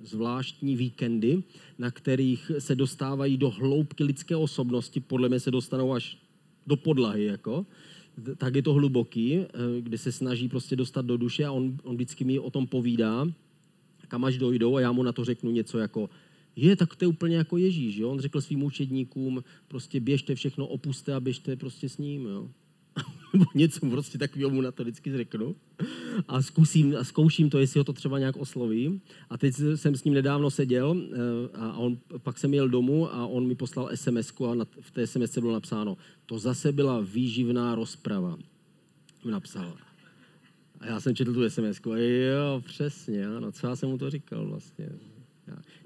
zvláštní 0.06 0.76
víkendy, 0.76 1.44
na 1.78 1.92
kterých 1.92 2.52
se 2.60 2.76
dostávají 2.76 3.38
do 3.38 3.50
hloubky 3.50 4.04
lidské 4.04 4.36
osobnosti, 4.36 5.00
podle 5.00 5.30
mě 5.30 5.40
se 5.40 5.52
dostanou 5.52 5.94
až 5.94 6.18
do 6.68 6.76
podlahy, 6.76 7.26
jako, 7.26 7.66
tak 8.38 8.56
je 8.56 8.62
to 8.62 8.74
hluboký, 8.74 9.36
eh, 9.38 9.48
kde 9.82 9.98
se 9.98 10.12
snaží 10.12 10.50
prostě 10.50 10.76
dostat 10.76 11.06
do 11.06 11.18
duše 11.18 11.46
a 11.46 11.52
on, 11.52 11.78
on 11.84 11.96
vždycky 11.96 12.24
mi 12.24 12.40
o 12.40 12.50
tom 12.50 12.68
povídá, 12.68 13.28
kam 14.08 14.26
až 14.26 14.38
dojdou 14.38 14.76
a 14.76 14.82
já 14.82 14.92
mu 14.92 15.04
na 15.04 15.12
to 15.12 15.26
řeknu 15.26 15.52
něco 15.52 15.78
jako, 15.78 16.10
je, 16.56 16.76
tak 16.76 16.96
to 16.96 17.06
je 17.06 17.10
úplně 17.10 17.36
jako 17.36 17.58
Ježíš, 17.58 17.96
jo? 17.96 18.10
On 18.10 18.20
řekl 18.20 18.42
svým 18.42 18.64
učedníkům, 18.64 19.44
prostě 19.68 20.00
běžte 20.00 20.36
všechno, 20.36 20.68
opuste 20.68 21.14
a 21.14 21.20
běžte 21.20 21.56
prostě 21.56 21.90
s 21.90 21.98
ním, 21.98 22.26
jo? 22.26 22.50
něco 23.56 23.90
prostě 23.90 24.18
takového 24.18 24.50
mu 24.50 24.62
na 24.62 24.72
to 24.72 24.84
vždycky 24.84 25.18
řeknu 25.18 25.56
a 26.28 26.42
zkusím 26.42 26.96
a 26.96 27.04
zkouším 27.04 27.50
to, 27.50 27.60
jestli 27.60 27.78
ho 27.78 27.84
to 27.84 27.94
třeba 27.94 28.20
nějak 28.20 28.38
osloví. 28.38 29.02
A 29.30 29.38
teď 29.38 29.56
jsem 29.76 29.96
s 29.96 30.04
ním 30.04 30.14
nedávno 30.14 30.52
seděl 30.52 30.98
eh, 30.98 31.18
a 31.54 31.74
on, 31.74 31.98
pak 32.18 32.38
jsem 32.38 32.54
jel 32.54 32.70
domů 32.70 33.14
a 33.14 33.26
on 33.26 33.48
mi 33.48 33.56
poslal 33.56 33.90
sms 33.96 34.34
a 34.62 34.66
v 34.82 34.92
té 34.92 35.08
sms 35.08 35.38
bylo 35.38 35.54
napsáno, 35.54 35.98
to 36.26 36.40
zase 36.40 36.72
byla 36.72 37.00
výživná 37.00 37.76
rozprava. 37.76 38.38
Napsal. 39.26 39.78
A 40.80 40.86
já 40.86 41.00
jsem 41.00 41.16
četl 41.16 41.34
tu 41.34 41.50
sms 41.50 41.80
a 41.94 41.98
jo, 41.98 42.62
přesně, 42.66 43.28
ano, 43.28 43.52
co 43.52 43.68
já 43.68 43.76
jsem 43.76 43.90
mu 43.90 43.98
to 43.98 44.10
říkal 44.10 44.48
vlastně 44.48 44.90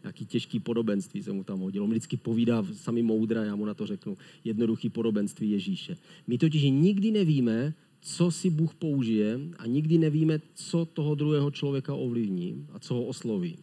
nějaký 0.03 0.25
těžký 0.25 0.59
podobenství 0.59 1.23
se 1.23 1.31
mu 1.31 1.43
tam 1.43 1.59
hodilo. 1.59 1.85
On 1.85 1.91
vždycky 1.91 2.17
povídá 2.17 2.65
sami 2.73 3.01
moudra, 3.01 3.43
já 3.43 3.55
mu 3.55 3.65
na 3.65 3.73
to 3.73 3.85
řeknu, 3.85 4.17
jednoduchý 4.43 4.89
podobenství 4.89 5.51
Ježíše. 5.51 5.97
My 6.27 6.37
totiž 6.37 6.63
nikdy 6.63 7.11
nevíme, 7.11 7.73
co 8.01 8.31
si 8.31 8.49
Bůh 8.49 8.75
použije 8.75 9.39
a 9.57 9.65
nikdy 9.65 9.97
nevíme, 9.97 10.39
co 10.53 10.85
toho 10.85 11.15
druhého 11.15 11.51
člověka 11.51 11.93
ovlivní 11.93 12.67
a 12.73 12.79
co 12.79 12.93
ho 12.93 13.03
osloví. 13.03 13.57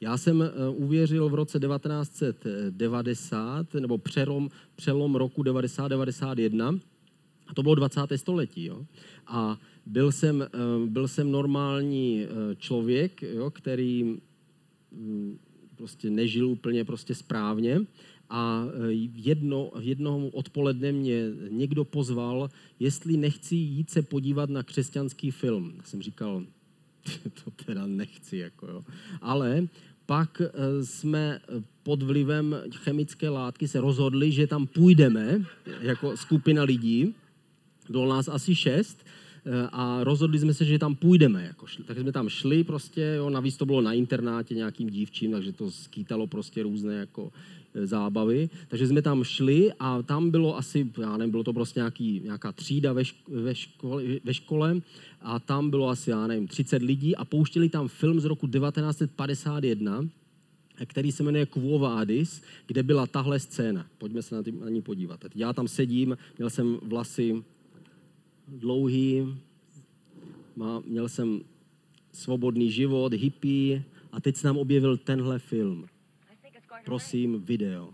Já 0.00 0.18
jsem 0.18 0.42
eh, 0.42 0.48
uvěřil 0.68 1.28
v 1.28 1.34
roce 1.34 1.60
1990, 1.60 3.74
nebo 3.74 3.98
přelom, 3.98 4.48
přelom 4.76 5.14
roku 5.14 5.42
90-91, 5.42 6.80
a 7.46 7.54
to 7.54 7.62
bylo 7.62 7.74
20. 7.74 8.00
století. 8.16 8.64
Jo? 8.64 8.86
A 9.26 9.58
byl 9.86 10.12
jsem, 10.12 10.42
eh, 10.42 10.48
byl 10.86 11.08
jsem 11.08 11.30
normální 11.30 12.24
eh, 12.24 12.26
člověk, 12.56 13.22
jo, 13.22 13.50
který 13.50 14.16
prostě 15.76 16.10
nežil 16.10 16.48
úplně 16.48 16.84
prostě 16.84 17.14
správně. 17.14 17.80
A 18.30 18.64
e, 18.64 18.92
jedno, 19.14 19.72
jednoho 19.80 20.28
odpoledne 20.28 20.92
mě 20.92 21.22
někdo 21.48 21.84
pozval, 21.84 22.50
jestli 22.80 23.16
nechci 23.16 23.56
jít 23.56 23.90
se 23.90 24.02
podívat 24.02 24.50
na 24.50 24.62
křesťanský 24.62 25.30
film. 25.30 25.72
Já 25.76 25.82
jsem 25.82 26.02
říkal, 26.02 26.44
to 27.44 27.50
teda 27.64 27.86
nechci, 27.86 28.36
jako 28.36 28.66
jo. 28.66 28.84
Ale 29.20 29.66
pak 30.06 30.40
e, 30.40 30.50
jsme 30.84 31.40
pod 31.82 32.02
vlivem 32.02 32.56
chemické 32.74 33.28
látky 33.28 33.68
se 33.68 33.80
rozhodli, 33.80 34.32
že 34.32 34.46
tam 34.46 34.66
půjdeme 34.66 35.44
jako 35.80 36.16
skupina 36.16 36.62
lidí. 36.62 37.14
Bylo 37.90 38.08
nás 38.08 38.28
asi 38.28 38.54
šest 38.54 39.06
a 39.72 40.04
rozhodli 40.04 40.38
jsme 40.38 40.54
se, 40.54 40.64
že 40.64 40.78
tam 40.78 40.94
půjdeme. 40.94 41.44
Jako 41.44 41.66
šli. 41.66 41.84
Takže 41.84 42.02
jsme 42.02 42.12
tam 42.12 42.28
šli 42.28 42.64
prostě, 42.64 43.14
jo, 43.16 43.30
navíc 43.30 43.56
to 43.56 43.66
bylo 43.66 43.80
na 43.80 43.92
internátě 43.92 44.54
nějakým 44.54 44.90
dívčím, 44.90 45.32
takže 45.32 45.52
to 45.52 45.70
skýtalo 45.70 46.26
prostě 46.26 46.62
různé 46.62 46.94
jako 46.94 47.32
eh, 47.74 47.86
zábavy. 47.86 48.50
Takže 48.68 48.86
jsme 48.86 49.02
tam 49.02 49.24
šli 49.24 49.72
a 49.78 50.02
tam 50.02 50.30
bylo 50.30 50.56
asi, 50.56 50.90
já 51.00 51.16
nevím, 51.16 51.30
bylo 51.30 51.44
to 51.44 51.52
prostě 51.52 51.80
nějaký, 51.80 52.20
nějaká 52.24 52.52
třída 52.52 52.92
ve, 52.92 53.02
ve, 53.28 53.54
škole, 53.54 54.02
ve 54.24 54.34
škole 54.34 54.80
a 55.20 55.38
tam 55.38 55.70
bylo 55.70 55.88
asi, 55.88 56.10
já 56.10 56.26
nevím, 56.26 56.48
30 56.48 56.82
lidí 56.82 57.16
a 57.16 57.24
pouštěli 57.24 57.68
tam 57.68 57.88
film 57.88 58.20
z 58.20 58.24
roku 58.24 58.46
1951, 58.46 60.08
který 60.86 61.12
se 61.12 61.22
jmenuje 61.22 61.46
Quo 61.46 61.78
Vadis, 61.78 62.42
kde 62.66 62.82
byla 62.82 63.06
tahle 63.06 63.40
scéna. 63.40 63.86
Pojďme 63.98 64.22
se 64.22 64.34
na, 64.34 64.42
tý, 64.42 64.52
na 64.52 64.68
ní 64.68 64.82
podívat. 64.82 65.20
Já 65.34 65.52
tam 65.52 65.68
sedím, 65.68 66.16
měl 66.38 66.50
jsem 66.50 66.78
vlasy 66.82 67.42
dlouhý, 68.50 69.38
má, 70.56 70.82
měl 70.86 71.08
jsem 71.08 71.40
svobodný 72.12 72.70
život, 72.70 73.12
hippie 73.12 73.82
a 74.12 74.20
teď 74.20 74.36
se 74.36 74.46
nám 74.46 74.58
objevil 74.58 74.96
tenhle 74.96 75.38
film. 75.38 75.86
Prosím, 76.84 77.42
video. 77.44 77.88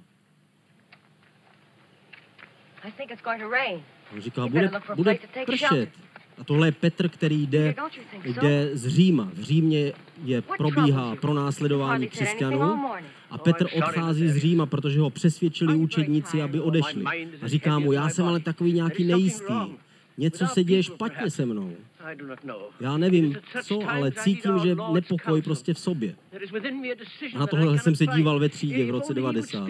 On 4.12 4.20
říká, 4.20 4.46
bude, 4.46 4.70
bude 4.96 5.18
pršet. 5.46 5.88
A 6.38 6.44
tohle 6.44 6.68
je 6.68 6.72
Petr, 6.72 7.08
který 7.08 7.46
jde, 7.46 7.74
jde 8.24 8.70
z 8.72 8.88
Říma. 8.88 9.30
V 9.34 9.40
Římě 9.40 9.92
je 10.24 10.42
probíhá 10.42 11.16
pronásledování 11.16 12.08
křesťanů 12.08 12.84
a 13.30 13.38
Petr 13.38 13.66
odchází 13.76 14.28
z 14.28 14.36
Říma, 14.36 14.66
protože 14.66 15.00
ho 15.00 15.10
přesvědčili 15.10 15.74
učedníci, 15.74 16.42
aby 16.42 16.60
odešli. 16.60 17.04
A 17.42 17.48
říká 17.48 17.78
mu, 17.78 17.92
já 17.92 18.08
jsem 18.08 18.26
ale 18.26 18.40
takový 18.40 18.72
nějaký 18.72 19.04
nejistý. 19.04 19.54
Něco 20.18 20.46
se 20.46 20.64
děje 20.64 20.82
špatně 20.82 21.30
se 21.30 21.46
mnou. 21.46 21.72
Já 22.80 22.96
nevím 22.96 23.36
co, 23.62 23.88
ale 23.88 24.12
cítím, 24.12 24.58
že 24.58 24.76
nepokoj 24.92 25.42
prostě 25.42 25.74
v 25.74 25.78
sobě. 25.78 26.16
A 27.34 27.38
na 27.38 27.46
tohle 27.46 27.78
jsem 27.78 27.96
se 27.96 28.06
díval 28.06 28.38
ve 28.38 28.48
třídě 28.48 28.86
v 28.86 28.90
roce 28.90 29.14
90. 29.14 29.68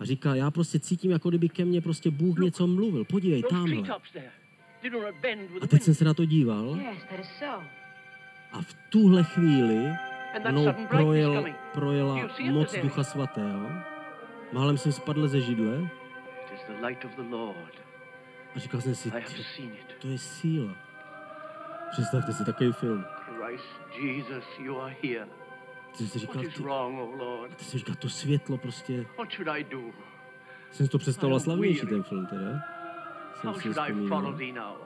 A 0.00 0.04
říká, 0.04 0.34
já 0.34 0.50
prostě 0.50 0.78
cítím, 0.78 1.10
jako 1.10 1.28
kdyby 1.28 1.48
ke 1.48 1.64
mně 1.64 1.80
prostě 1.80 2.10
Bůh 2.10 2.38
něco 2.38 2.66
mluvil. 2.66 3.04
Podívej, 3.04 3.42
tamhle. 3.42 3.82
A 5.60 5.66
teď 5.66 5.82
jsem 5.82 5.94
se 5.94 6.04
na 6.04 6.14
to 6.14 6.24
díval. 6.24 6.78
A 8.52 8.62
v 8.62 8.74
tuhle 8.90 9.22
chvíli 9.22 9.92
mnou 10.50 10.72
projel, 10.88 11.44
projela 11.72 12.28
moc 12.50 12.76
Ducha 12.82 13.04
Svatého. 13.04 13.68
Málem 14.52 14.78
jsem 14.78 14.92
spadl 14.92 15.28
ze 15.28 15.40
židle. 15.40 15.90
A 18.54 18.58
říkal 18.58 18.80
jsem 18.80 18.94
si, 18.94 19.12
to 19.98 20.08
je 20.08 20.18
síla. 20.18 20.76
Představte 21.90 22.32
si 22.32 22.44
takový 22.44 22.72
film. 22.72 23.04
Jesus, 24.02 24.44
you 24.58 24.80
are 24.80 24.96
here. 25.02 25.28
Ty 25.98 26.06
jsi 26.06 26.18
říkal, 26.18 26.42
ty, 26.42 26.48
oh 26.64 27.48
ty 27.56 27.64
jsi 27.64 27.78
říkal, 27.78 27.94
to 27.94 28.08
světlo 28.08 28.58
prostě. 28.58 29.06
What 29.18 29.32
should 29.32 29.48
I 29.48 29.64
do? 29.64 29.80
Jsem 30.70 30.88
to 30.88 30.98
představoval 30.98 31.40
slavnější 31.40 31.86
ten 31.86 32.02
film 32.02 32.26
teda. 32.26 32.60
Jsem 33.40 33.50
How 33.50 33.60
should 33.60 34.83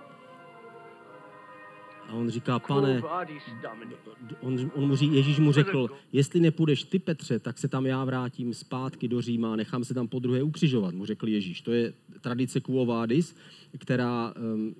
A 2.08 2.12
on 2.12 2.30
říká, 2.30 2.58
pane, 2.58 3.02
on, 4.40 4.70
on 4.74 4.88
mu 4.88 4.96
ří, 4.96 5.14
Ježíš 5.14 5.38
mu 5.38 5.52
řekl, 5.52 5.88
jestli 6.12 6.40
nepůjdeš 6.40 6.84
ty, 6.84 6.98
Petře, 6.98 7.38
tak 7.38 7.58
se 7.58 7.68
tam 7.68 7.86
já 7.86 8.04
vrátím 8.04 8.54
zpátky 8.54 9.08
do 9.08 9.22
Říma, 9.22 9.56
nechám 9.56 9.84
se 9.84 9.94
tam 9.94 10.08
po 10.08 10.18
druhé 10.18 10.42
ukřižovat, 10.42 10.94
mu 10.94 11.06
řekl 11.06 11.28
Ježíš. 11.28 11.60
To 11.60 11.72
je 11.72 11.92
tradice 12.20 12.60
Quo 12.60 12.86
Vadis, 12.86 13.34
která, 13.78 14.34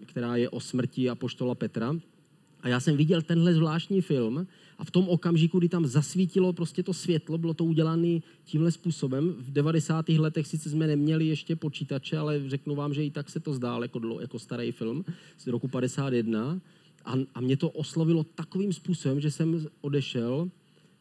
která 0.07 0.37
je 0.37 0.51
o 0.51 0.61
smrti 0.61 1.11
apoštola 1.11 1.55
Petra. 1.55 1.97
A 2.61 2.69
já 2.69 2.81
jsem 2.81 2.97
viděl 2.97 3.23
tenhle 3.23 3.55
zvláštní 3.55 4.01
film 4.01 4.47
a 4.79 4.85
v 4.85 4.91
tom 4.91 5.09
okamžiku, 5.09 5.59
kdy 5.59 5.69
tam 5.69 5.87
zasvítilo 5.87 6.53
prostě 6.53 6.83
to 6.83 6.95
světlo, 6.95 7.39
bylo 7.39 7.55
to 7.55 7.65
udělané 7.65 8.21
tímhle 8.45 8.73
způsobem. 8.73 9.35
V 9.39 9.53
90. 9.53 10.09
letech 10.09 10.47
sice 10.47 10.71
jsme 10.71 10.87
neměli 10.87 11.27
ještě 11.27 11.57
počítače, 11.57 12.19
ale 12.19 12.43
řeknu 12.47 12.75
vám, 12.75 12.95
že 12.95 13.05
i 13.05 13.11
tak 13.11 13.31
se 13.31 13.41
to 13.41 13.53
zdálo 13.53 13.83
jako, 13.83 14.21
jako 14.21 14.39
starý 14.39 14.73
film 14.73 15.05
z 15.39 15.47
roku 15.47 15.69
51 15.69 16.61
a, 17.09 17.15
a 17.35 17.41
mě 17.41 17.57
to 17.57 17.71
oslovilo 17.71 18.25
takovým 18.25 18.73
způsobem, 18.73 19.21
že 19.21 19.31
jsem 19.31 19.67
odešel, 19.81 20.51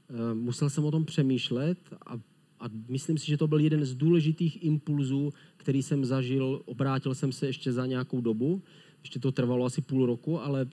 eh, 0.09 0.33
musel 0.33 0.69
jsem 0.69 0.85
o 0.85 0.91
tom 0.91 1.05
přemýšlet 1.05 1.77
a, 2.05 2.13
a 2.59 2.65
myslím 2.89 3.17
si, 3.17 3.27
že 3.27 3.37
to 3.37 3.47
byl 3.47 3.59
jeden 3.59 3.85
z 3.85 3.95
důležitých 3.95 4.63
impulzů, 4.63 5.33
který 5.57 5.83
jsem 5.83 6.05
zažil. 6.05 6.61
Obrátil 6.65 7.15
jsem 7.15 7.31
se 7.31 7.47
ještě 7.47 7.71
za 7.71 7.85
nějakou 7.85 8.21
dobu, 8.21 8.61
ještě 9.03 9.19
to 9.19 9.31
trvalo 9.31 9.65
asi 9.65 9.81
půl 9.81 10.05
roku, 10.05 10.39
ale 10.39 10.67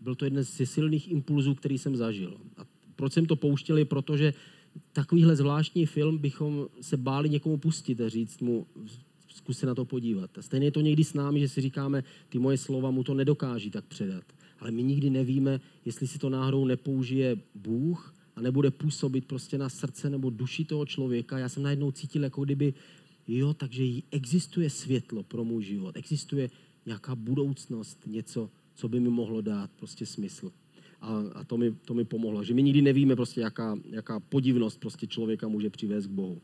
byl 0.00 0.14
to 0.14 0.24
jeden 0.24 0.44
z 0.44 0.66
silných 0.66 1.10
impulzů, 1.10 1.54
který 1.54 1.78
jsem 1.78 1.96
zažil. 1.96 2.36
A 2.56 2.66
proč 2.96 3.12
jsem 3.12 3.26
to 3.26 3.36
pouštěl, 3.36 3.78
je 3.78 3.84
proto, 3.84 4.16
že 4.16 4.34
takovýhle 4.92 5.36
zvláštní 5.36 5.86
film 5.86 6.18
bychom 6.18 6.66
se 6.80 6.96
báli 6.96 7.30
někomu 7.30 7.56
pustit 7.56 8.00
a 8.00 8.08
říct 8.08 8.40
mu, 8.40 8.66
zkus 9.28 9.58
se 9.58 9.66
na 9.66 9.74
to 9.74 9.84
podívat. 9.84 10.38
A 10.38 10.42
stejně 10.42 10.66
je 10.66 10.70
to 10.70 10.80
někdy 10.80 11.04
s 11.04 11.14
námi, 11.14 11.40
že 11.40 11.48
si 11.48 11.60
říkáme, 11.60 12.04
ty 12.28 12.38
moje 12.38 12.58
slova 12.58 12.90
mu 12.90 13.04
to 13.04 13.14
nedokáží 13.14 13.70
tak 13.70 13.84
předat 13.84 14.24
ale 14.62 14.70
my 14.70 14.82
nikdy 14.82 15.10
nevíme, 15.10 15.60
jestli 15.84 16.06
si 16.06 16.18
to 16.18 16.30
náhodou 16.30 16.64
nepoužije 16.64 17.36
Bůh 17.54 18.14
a 18.36 18.40
nebude 18.40 18.70
působit 18.70 19.24
prostě 19.24 19.58
na 19.58 19.68
srdce 19.68 20.10
nebo 20.10 20.30
duši 20.30 20.64
toho 20.64 20.86
člověka. 20.86 21.38
Já 21.38 21.48
jsem 21.48 21.62
najednou 21.62 21.90
cítil, 21.92 22.22
jako 22.22 22.44
kdyby, 22.44 22.74
jo, 23.28 23.54
takže 23.54 23.84
existuje 24.10 24.70
světlo 24.70 25.22
pro 25.22 25.44
můj 25.44 25.62
život, 25.62 25.96
existuje 25.96 26.50
nějaká 26.86 27.14
budoucnost, 27.14 28.06
něco, 28.06 28.50
co 28.74 28.88
by 28.88 29.00
mi 29.00 29.08
mohlo 29.08 29.40
dát 29.40 29.70
prostě 29.70 30.06
smysl. 30.06 30.52
A, 31.00 31.22
a 31.34 31.44
to, 31.44 31.58
mi, 31.58 31.72
to 31.72 31.94
mi 31.94 32.04
pomohlo. 32.04 32.44
Že 32.44 32.54
my 32.54 32.62
nikdy 32.62 32.82
nevíme 32.82 33.16
prostě, 33.16 33.40
jaká, 33.40 33.78
jaká 33.90 34.20
podivnost 34.20 34.80
prostě 34.80 35.06
člověka 35.06 35.48
může 35.48 35.70
přivést 35.70 36.06
k 36.06 36.10
Bohu. 36.10 36.40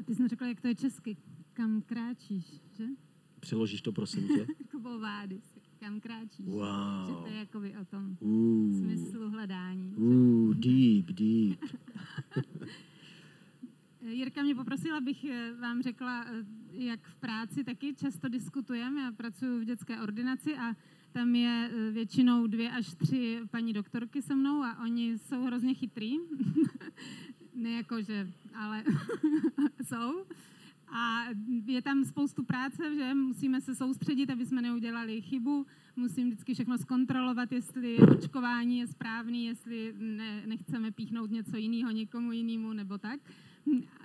A 0.00 0.02
ty 0.04 0.14
jsi 0.14 0.28
řekla, 0.28 0.46
jak 0.46 0.60
to 0.60 0.68
je 0.68 0.74
česky. 0.74 1.16
Kam 1.52 1.82
kráčíš, 1.82 2.44
že? 2.76 2.84
Přeložíš 3.40 3.82
to, 3.82 3.92
prosím 3.92 4.28
tě. 4.28 4.46
Kubovády, 4.70 5.40
kam 5.84 6.00
kráčíš. 6.00 6.46
Wow. 6.46 7.06
Že 7.08 7.14
to 7.14 7.26
je 7.26 7.38
jakoby 7.38 7.76
o 7.76 7.84
tom 7.84 8.16
Uh, 8.20 8.78
smyslu 8.78 9.30
hledání. 9.30 9.92
uh, 9.96 10.54
deep, 10.54 11.06
deep. 11.06 11.60
Jirka 14.02 14.42
mě 14.42 14.54
poprosila, 14.54 14.96
abych 14.96 15.24
eh, 15.24 15.52
vám 15.60 15.82
řekla, 15.82 16.24
eh, 16.24 16.44
jak 16.72 17.00
v 17.00 17.14
práci 17.14 17.64
taky 17.64 17.94
často 17.94 18.28
diskutujeme. 18.28 19.00
Já 19.00 19.12
pracuji 19.12 19.60
v 19.60 19.64
dětské 19.64 20.00
ordinaci 20.00 20.56
a 20.56 20.76
tam 21.12 21.34
je 21.34 21.70
eh, 21.72 21.90
většinou 21.90 22.46
dvě 22.46 22.70
až 22.70 22.94
tři 22.94 23.40
paní 23.50 23.72
doktorky 23.72 24.22
se 24.22 24.34
mnou 24.34 24.62
a 24.62 24.82
oni 24.82 25.18
jsou 25.18 25.44
hrozně 25.44 25.74
chytrý. 25.74 26.16
ne 27.54 27.70
jako, 27.70 28.02
že, 28.02 28.28
ale 28.54 28.84
jsou. 29.84 30.24
A 30.88 31.24
je 31.66 31.82
tam 31.82 32.04
spoustu 32.04 32.44
práce, 32.44 32.94
že 32.94 33.14
musíme 33.14 33.60
se 33.60 33.74
soustředit, 33.74 34.30
aby 34.30 34.46
jsme 34.46 34.62
neudělali 34.62 35.22
chybu. 35.22 35.66
Musím 35.96 36.26
vždycky 36.26 36.54
všechno 36.54 36.78
zkontrolovat, 36.78 37.52
jestli 37.52 37.98
očkování 37.98 38.78
je 38.78 38.86
správný, 38.86 39.46
jestli 39.46 39.94
ne, 39.98 40.42
nechceme 40.46 40.90
píchnout 40.90 41.30
něco 41.30 41.56
jiného 41.56 41.90
někomu 41.90 42.32
jinému 42.32 42.72
nebo 42.72 42.98
tak. 42.98 43.20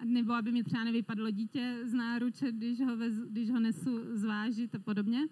Nebo 0.04 0.34
aby 0.34 0.52
mi 0.52 0.64
třeba 0.64 0.84
nevypadlo 0.84 1.32
dítě 1.32 1.80
z 1.84 1.94
náruče, 1.94 2.52
když 2.52 2.82
ho, 2.82 2.98
vez, 2.98 3.16
když 3.16 3.50
ho 3.50 3.60
nesu 3.60 4.00
zvážit 4.18 4.76
a 4.76 4.80
podobně. 4.80 5.28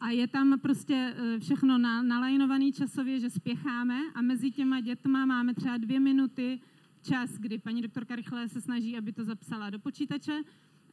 A 0.00 0.10
je 0.10 0.28
tam 0.28 0.60
prostě 0.60 1.14
eh, 1.16 1.38
všechno 1.38 1.78
na, 1.78 2.02
nalajnovaný 2.02 2.72
časově, 2.72 3.20
že 3.20 3.30
spěcháme 3.30 4.00
a 4.14 4.22
mezi 4.22 4.50
těma 4.50 4.80
dětma 4.80 5.26
máme 5.26 5.54
třeba 5.54 5.76
dvě 5.76 6.00
minuty 6.00 6.60
čas, 7.02 7.38
kdy 7.38 7.58
paní 7.58 7.82
doktorka 7.82 8.16
rychle 8.16 8.48
se 8.48 8.60
snaží, 8.60 8.96
aby 8.96 9.12
to 9.12 9.24
zapsala 9.24 9.70
do 9.70 9.78
počítače 9.78 10.42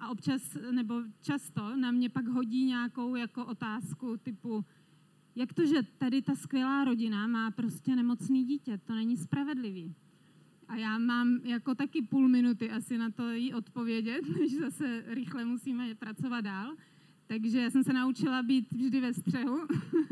a 0.03 0.09
občas, 0.09 0.57
nebo 0.71 1.01
často 1.21 1.75
na 1.75 1.91
mě 1.91 2.09
pak 2.09 2.27
hodí 2.27 2.65
nějakou 2.65 3.15
jako 3.15 3.45
otázku 3.45 4.17
typu, 4.17 4.65
jak 5.35 5.53
to, 5.53 5.65
že 5.65 5.83
tady 5.97 6.21
ta 6.21 6.35
skvělá 6.35 6.83
rodina 6.83 7.27
má 7.27 7.51
prostě 7.51 7.95
nemocný 7.95 8.45
dítě, 8.45 8.77
to 8.77 8.95
není 8.95 9.17
spravedlivý. 9.17 9.95
A 10.67 10.75
já 10.75 10.97
mám 10.97 11.39
jako 11.43 11.75
taky 11.75 12.01
půl 12.01 12.27
minuty 12.27 12.71
asi 12.71 12.97
na 12.97 13.09
to 13.09 13.31
jí 13.31 13.53
odpovědět, 13.53 14.21
než 14.39 14.55
zase 14.55 15.03
rychle 15.07 15.45
musíme 15.45 15.95
pracovat 15.95 16.41
dál. 16.41 16.75
Takže 17.27 17.59
já 17.59 17.69
jsem 17.69 17.83
se 17.83 17.93
naučila 17.93 18.43
být 18.43 18.71
vždy 18.71 19.01
ve 19.01 19.13
střehu 19.13 19.59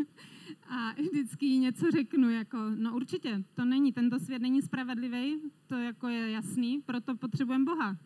a 0.68 0.94
vždycky 0.94 1.46
jí 1.46 1.60
něco 1.60 1.92
řeknu, 1.92 2.30
jako, 2.30 2.58
no 2.76 2.96
určitě, 2.96 3.44
to 3.54 3.66
není, 3.66 3.94
tento 3.94 4.20
svět 4.20 4.42
není 4.42 4.62
spravedlivý, 4.62 5.38
to 5.68 5.76
jako 5.76 6.08
je 6.08 6.32
jasný, 6.32 6.82
proto 6.82 7.16
potřebujeme 7.16 7.66
Boha. 7.66 7.98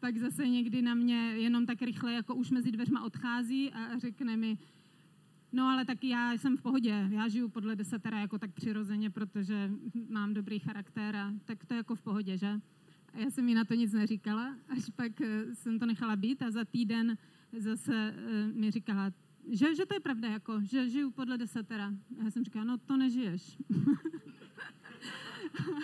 Pak 0.00 0.18
zase 0.18 0.48
někdy 0.48 0.82
na 0.82 0.94
mě 0.94 1.16
jenom 1.16 1.66
tak 1.66 1.82
rychle, 1.82 2.12
jako 2.12 2.34
už 2.34 2.50
mezi 2.50 2.72
dveřma 2.72 3.04
odchází 3.04 3.72
a 3.72 3.98
řekne 3.98 4.36
mi, 4.36 4.58
No 5.52 5.68
ale 5.68 5.84
tak 5.84 6.04
já 6.04 6.32
jsem 6.32 6.56
v 6.56 6.62
pohodě, 6.62 7.08
já 7.10 7.28
žiju 7.28 7.48
podle 7.48 7.76
desatera 7.76 8.20
jako 8.20 8.38
tak 8.38 8.52
přirozeně, 8.52 9.10
protože 9.10 9.70
mám 10.08 10.34
dobrý 10.34 10.58
charakter 10.58 11.16
a 11.16 11.32
tak 11.44 11.64
to 11.64 11.74
je 11.74 11.78
jako 11.78 11.94
v 11.94 12.02
pohodě, 12.02 12.38
že? 12.38 12.60
A 13.14 13.18
já 13.18 13.30
jsem 13.30 13.48
jí 13.48 13.54
na 13.54 13.64
to 13.64 13.74
nic 13.74 13.92
neříkala, 13.92 14.56
až 14.68 14.90
pak 14.96 15.20
eh, 15.20 15.54
jsem 15.54 15.78
to 15.78 15.86
nechala 15.86 16.16
být 16.16 16.42
a 16.42 16.50
za 16.50 16.64
týden 16.64 17.18
zase 17.58 18.14
eh, 18.16 18.52
mi 18.52 18.70
říkala, 18.70 19.12
že, 19.48 19.74
že 19.74 19.86
to 19.86 19.94
je 19.94 20.00
pravda, 20.00 20.28
jako, 20.28 20.60
že 20.62 20.88
žiju 20.88 21.10
podle 21.10 21.38
desatera. 21.38 21.92
A 22.20 22.24
já 22.24 22.30
jsem 22.30 22.44
říkala, 22.44 22.64
no 22.64 22.78
to 22.78 22.96
nežiješ. 22.96 23.58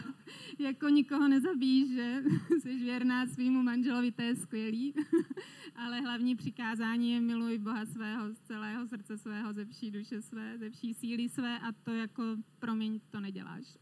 jako 0.58 0.88
nikoho 0.88 1.28
nezabíjíš, 1.28 1.90
že 1.90 2.22
jsi 2.60 2.76
věrná 2.76 3.26
svýmu 3.26 3.62
manželovi, 3.62 4.12
to 4.12 4.22
je 4.22 4.36
skvělý. 4.36 4.94
Ale 5.76 6.00
hlavní 6.00 6.36
přikázání 6.36 7.12
je 7.12 7.20
miluj 7.20 7.58
Boha 7.58 7.86
svého 7.86 8.34
z 8.34 8.40
celého 8.40 8.86
srdce 8.86 9.18
svého, 9.18 9.52
ze 9.52 9.64
vší 9.64 9.90
duše 9.90 10.22
své, 10.22 10.58
ze 10.58 10.70
vší 10.70 10.94
síly 10.94 11.28
své 11.28 11.58
a 11.58 11.72
to 11.72 11.90
jako, 11.90 12.22
promiň, 12.58 13.00
to 13.10 13.20
neděláš. 13.20 13.78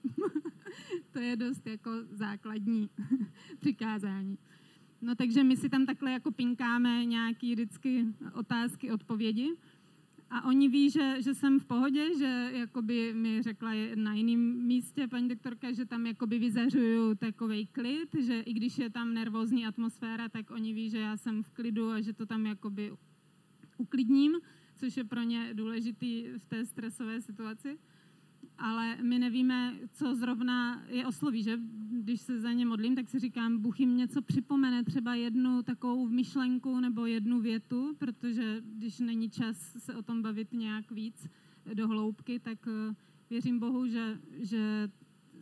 to 1.12 1.18
je 1.18 1.36
dost 1.36 1.66
jako 1.66 1.90
základní 2.10 2.90
přikázání. 3.60 4.38
No 5.02 5.14
takže 5.14 5.44
my 5.44 5.56
si 5.56 5.68
tam 5.68 5.86
takhle 5.86 6.12
jako 6.12 6.30
pinkáme 6.30 7.04
nějaký 7.04 7.52
vždycky 7.52 8.06
otázky, 8.34 8.90
odpovědi. 8.90 9.56
A 10.34 10.44
oni 10.44 10.68
ví, 10.68 10.90
že, 10.90 11.16
že 11.22 11.34
jsem 11.34 11.60
v 11.60 11.64
pohodě, 11.64 12.18
že 12.18 12.50
jakoby 12.52 13.14
mi 13.14 13.42
řekla 13.42 13.70
na 13.94 14.14
jiném 14.14 14.66
místě 14.66 15.08
paní 15.08 15.28
doktorka, 15.28 15.72
že 15.72 15.86
tam 15.86 16.06
jakoby 16.06 16.38
vyzařuju 16.38 17.14
takový 17.14 17.66
klid, 17.66 18.08
že 18.20 18.40
i 18.40 18.52
když 18.52 18.78
je 18.78 18.90
tam 18.90 19.14
nervózní 19.14 19.66
atmosféra, 19.66 20.28
tak 20.28 20.50
oni 20.50 20.72
ví, 20.72 20.90
že 20.90 20.98
já 20.98 21.16
jsem 21.16 21.42
v 21.42 21.50
klidu 21.50 21.90
a 21.90 22.00
že 22.00 22.12
to 22.12 22.26
tam 22.26 22.46
jakoby 22.46 22.92
uklidním, 23.76 24.32
což 24.76 24.96
je 24.96 25.04
pro 25.04 25.22
ně 25.22 25.50
důležitý 25.54 26.26
v 26.38 26.46
té 26.46 26.64
stresové 26.64 27.20
situaci 27.20 27.78
ale 28.58 28.96
my 29.02 29.18
nevíme, 29.18 29.74
co 29.90 30.14
zrovna 30.14 30.82
je 30.88 31.06
osloví, 31.06 31.42
že 31.42 31.58
když 31.90 32.20
se 32.20 32.40
za 32.40 32.52
ně 32.52 32.66
modlím, 32.66 32.94
tak 32.94 33.08
si 33.08 33.18
říkám, 33.18 33.58
Bůh 33.58 33.80
jim 33.80 33.96
něco 33.96 34.22
připomene, 34.22 34.84
třeba 34.84 35.14
jednu 35.14 35.62
takovou 35.62 36.08
myšlenku 36.08 36.80
nebo 36.80 37.06
jednu 37.06 37.40
větu, 37.40 37.94
protože 37.98 38.62
když 38.64 39.00
není 39.00 39.30
čas 39.30 39.56
se 39.78 39.94
o 39.94 40.02
tom 40.02 40.22
bavit 40.22 40.52
nějak 40.52 40.90
víc 40.90 41.28
do 41.74 41.88
hloubky, 41.88 42.38
tak 42.38 42.58
eh, 42.68 42.94
věřím 43.30 43.58
Bohu, 43.58 43.86
že, 43.86 44.20
že 44.38 44.90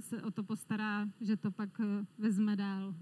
se 0.00 0.22
o 0.22 0.30
to 0.30 0.42
postará, 0.42 1.08
že 1.20 1.36
to 1.36 1.50
pak 1.50 1.80
eh, 1.80 2.06
vezme 2.18 2.56
dál. 2.56 2.94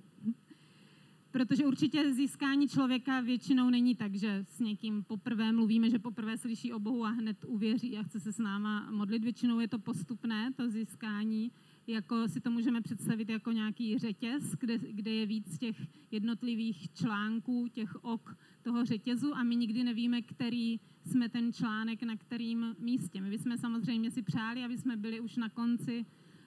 Protože 1.30 1.66
určitě 1.66 2.14
získání 2.14 2.68
člověka 2.68 3.20
většinou 3.20 3.70
není 3.70 3.94
tak, 3.94 4.14
že 4.14 4.44
s 4.48 4.60
někým 4.60 5.04
poprvé 5.04 5.52
mluvíme, 5.52 5.90
že 5.90 5.98
poprvé 5.98 6.38
slyší 6.38 6.72
o 6.72 6.78
Bohu 6.78 7.04
a 7.04 7.08
hned 7.08 7.44
uvěří 7.44 7.98
a 7.98 8.02
chce 8.02 8.20
se 8.20 8.32
s 8.32 8.38
náma 8.38 8.90
modlit. 8.90 9.24
Většinou 9.24 9.60
je 9.60 9.68
to 9.68 9.78
postupné, 9.78 10.52
to 10.56 10.70
získání, 10.70 11.52
jako 11.86 12.28
si 12.28 12.40
to 12.40 12.50
můžeme 12.50 12.80
představit 12.80 13.28
jako 13.28 13.52
nějaký 13.52 13.98
řetěz, 13.98 14.54
kde, 14.60 14.78
kde 14.78 15.10
je 15.10 15.26
víc 15.26 15.58
těch 15.58 15.76
jednotlivých 16.10 16.92
článků, 16.92 17.68
těch 17.72 18.04
ok 18.04 18.36
toho 18.62 18.84
řetězu 18.84 19.34
a 19.34 19.42
my 19.42 19.56
nikdy 19.56 19.84
nevíme, 19.84 20.22
který 20.22 20.80
jsme 21.06 21.28
ten 21.28 21.52
článek 21.52 22.02
na 22.02 22.16
kterým 22.16 22.76
místě. 22.78 23.20
My 23.20 23.30
bychom 23.30 23.56
samozřejmě 23.56 24.10
si 24.10 24.22
přáli, 24.22 24.64
aby 24.64 24.78
jsme 24.78 24.96
byli 24.96 25.20
už 25.20 25.36
na 25.36 25.48
konci 25.48 26.06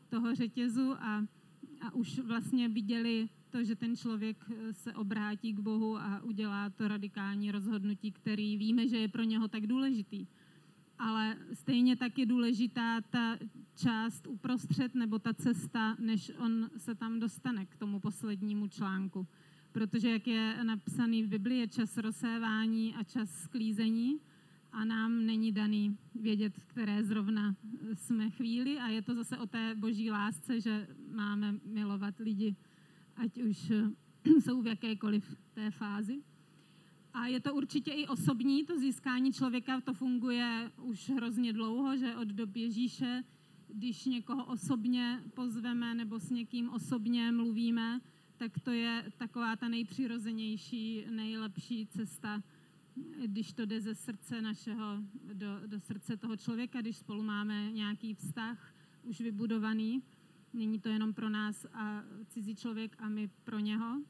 toho 0.10 0.36
řetězu 0.36 0.92
a, 0.92 1.26
a 1.82 1.94
už 1.94 2.20
vlastně 2.20 2.70
viděli 2.70 3.30
to, 3.54 3.64
že 3.64 3.76
ten 3.76 3.96
člověk 3.96 4.38
eh, 4.50 4.74
se 4.74 4.94
obrátí 4.94 5.54
k 5.54 5.60
Bohu 5.60 5.98
a 5.98 6.22
udělá 6.24 6.70
to 6.70 6.88
radikální 6.88 7.52
rozhodnutí, 7.52 8.12
který 8.12 8.58
víme, 8.58 8.88
že 8.88 8.98
je 8.98 9.08
pro 9.08 9.24
něho 9.24 9.48
tak 9.48 9.68
důležitý. 9.68 10.28
Ale 11.00 11.38
stejně 11.54 11.96
tak 11.96 12.18
je 12.18 12.26
důležitá 12.26 13.02
ta 13.02 13.38
část 13.76 14.28
uprostřed 14.28 14.96
nebo 14.96 15.20
ta 15.20 15.34
cesta, 15.34 15.96
než 16.00 16.32
on 16.38 16.70
se 16.78 16.96
tam 16.96 17.20
dostane 17.20 17.66
k 17.66 17.76
tomu 17.76 18.00
poslednímu 18.00 18.68
článku. 18.68 19.28
Protože 19.72 20.10
jak 20.10 20.28
je 20.28 20.64
napsaný 20.64 21.24
v 21.24 21.28
Biblii, 21.28 21.60
je 21.60 21.68
čas 21.68 21.98
rozsévání 21.98 22.96
a 22.96 23.04
čas 23.04 23.30
sklízení 23.30 24.20
a 24.72 24.86
nám 24.86 25.26
není 25.26 25.52
daný 25.52 25.98
vědět, 26.16 26.54
které 26.68 27.04
zrovna 27.04 27.56
jsme 27.94 28.30
chvíli 28.30 28.80
a 28.80 28.88
je 28.88 29.02
to 29.02 29.16
zase 29.16 29.38
o 29.38 29.46
té 29.46 29.76
boží 29.76 30.12
lásce, 30.12 30.62
že 30.62 30.88
máme 31.12 31.56
milovat 31.66 32.20
lidi 32.20 32.56
ať 33.16 33.42
už 33.42 33.70
eh, 33.70 33.90
jsou 34.42 34.62
v 34.62 34.68
jakékoliv 34.68 35.36
té 35.54 35.72
fázi. 35.72 36.24
A 37.14 37.28
je 37.28 37.40
to 37.40 37.56
určitě 37.56 37.92
i 37.92 38.08
osobní, 38.08 38.66
to 38.66 38.80
získání 38.80 39.34
člověka, 39.34 39.82
to 39.82 39.94
funguje 39.94 40.72
už 40.82 41.10
hrozně 41.10 41.54
dlouho, 41.54 41.98
že 41.98 42.16
od 42.16 42.28
doby 42.28 42.60
Ježíše, 42.60 43.24
když 43.68 44.06
někoho 44.06 44.46
osobně 44.46 45.24
pozveme 45.34 45.94
nebo 45.96 46.20
s 46.20 46.30
někým 46.30 46.70
osobně 46.70 47.32
mluvíme, 47.32 48.02
tak 48.38 48.60
to 48.60 48.72
je 48.72 49.12
taková 49.18 49.56
ta 49.56 49.68
nejpřirozenější, 49.68 51.06
nejlepší 51.10 51.88
cesta, 51.88 52.44
když 53.26 53.54
to 53.54 53.66
jde 53.66 53.82
ze 53.82 53.96
srdce 53.96 54.42
našeho 54.42 54.98
do, 55.34 55.48
do 55.66 55.80
srdce 55.80 56.18
toho 56.18 56.38
člověka, 56.38 56.82
když 56.82 56.98
spolu 56.98 57.24
máme 57.24 57.72
nějaký 57.72 58.14
vztah 58.14 58.74
už 59.04 59.22
vybudovaný. 59.22 60.02
Není 60.54 60.80
to 60.80 60.90
jenom 60.90 61.14
pro 61.14 61.30
nás 61.30 61.66
a 61.74 62.04
cizí 62.28 62.56
člověk 62.56 62.96
a 63.00 63.10
my 63.10 63.28
pro 63.44 63.60
něho. 63.60 64.02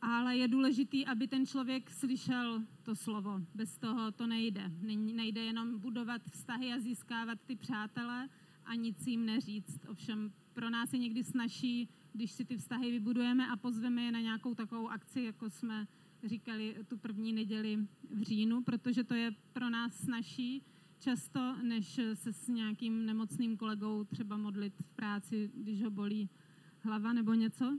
Ale 0.00 0.36
je 0.36 0.48
důležitý, 0.48 1.06
aby 1.06 1.28
ten 1.28 1.46
člověk 1.46 1.90
slyšel 1.90 2.62
to 2.82 2.96
slovo. 2.96 3.40
Bez 3.54 3.78
toho 3.78 4.12
to 4.12 4.26
nejde. 4.26 4.72
Nejde 4.96 5.40
jenom 5.40 5.78
budovat 5.78 6.22
vztahy 6.30 6.72
a 6.72 6.78
získávat 6.78 7.38
ty 7.46 7.56
přátele 7.56 8.28
a 8.64 8.74
nic 8.74 9.06
jim 9.06 9.26
neříct. 9.26 9.86
Ovšem 9.88 10.32
pro 10.52 10.70
nás 10.70 10.92
je 10.92 10.98
někdy 10.98 11.24
snaží, 11.24 11.88
když 12.12 12.32
si 12.32 12.44
ty 12.44 12.56
vztahy 12.56 12.90
vybudujeme 12.90 13.48
a 13.48 13.56
pozveme 13.56 14.02
je 14.02 14.12
na 14.12 14.20
nějakou 14.20 14.54
takovou 14.54 14.88
akci, 14.88 15.22
jako 15.22 15.50
jsme 15.50 15.86
říkali 16.24 16.76
tu 16.88 16.98
první 16.98 17.32
neděli 17.32 17.78
v 18.10 18.22
říjnu, 18.22 18.62
protože 18.62 19.04
to 19.04 19.14
je 19.14 19.30
pro 19.52 19.70
nás 19.70 19.94
snaží, 19.94 20.62
často, 20.98 21.56
než 21.62 22.00
se 22.14 22.32
s 22.32 22.48
nějakým 22.48 23.06
nemocným 23.06 23.56
kolegou 23.56 24.04
třeba 24.04 24.36
modlit 24.36 24.74
v 24.82 24.90
práci, 24.90 25.50
když 25.54 25.82
ho 25.82 25.90
bolí 25.90 26.30
hlava 26.80 27.12
nebo 27.12 27.34
něco. 27.34 27.78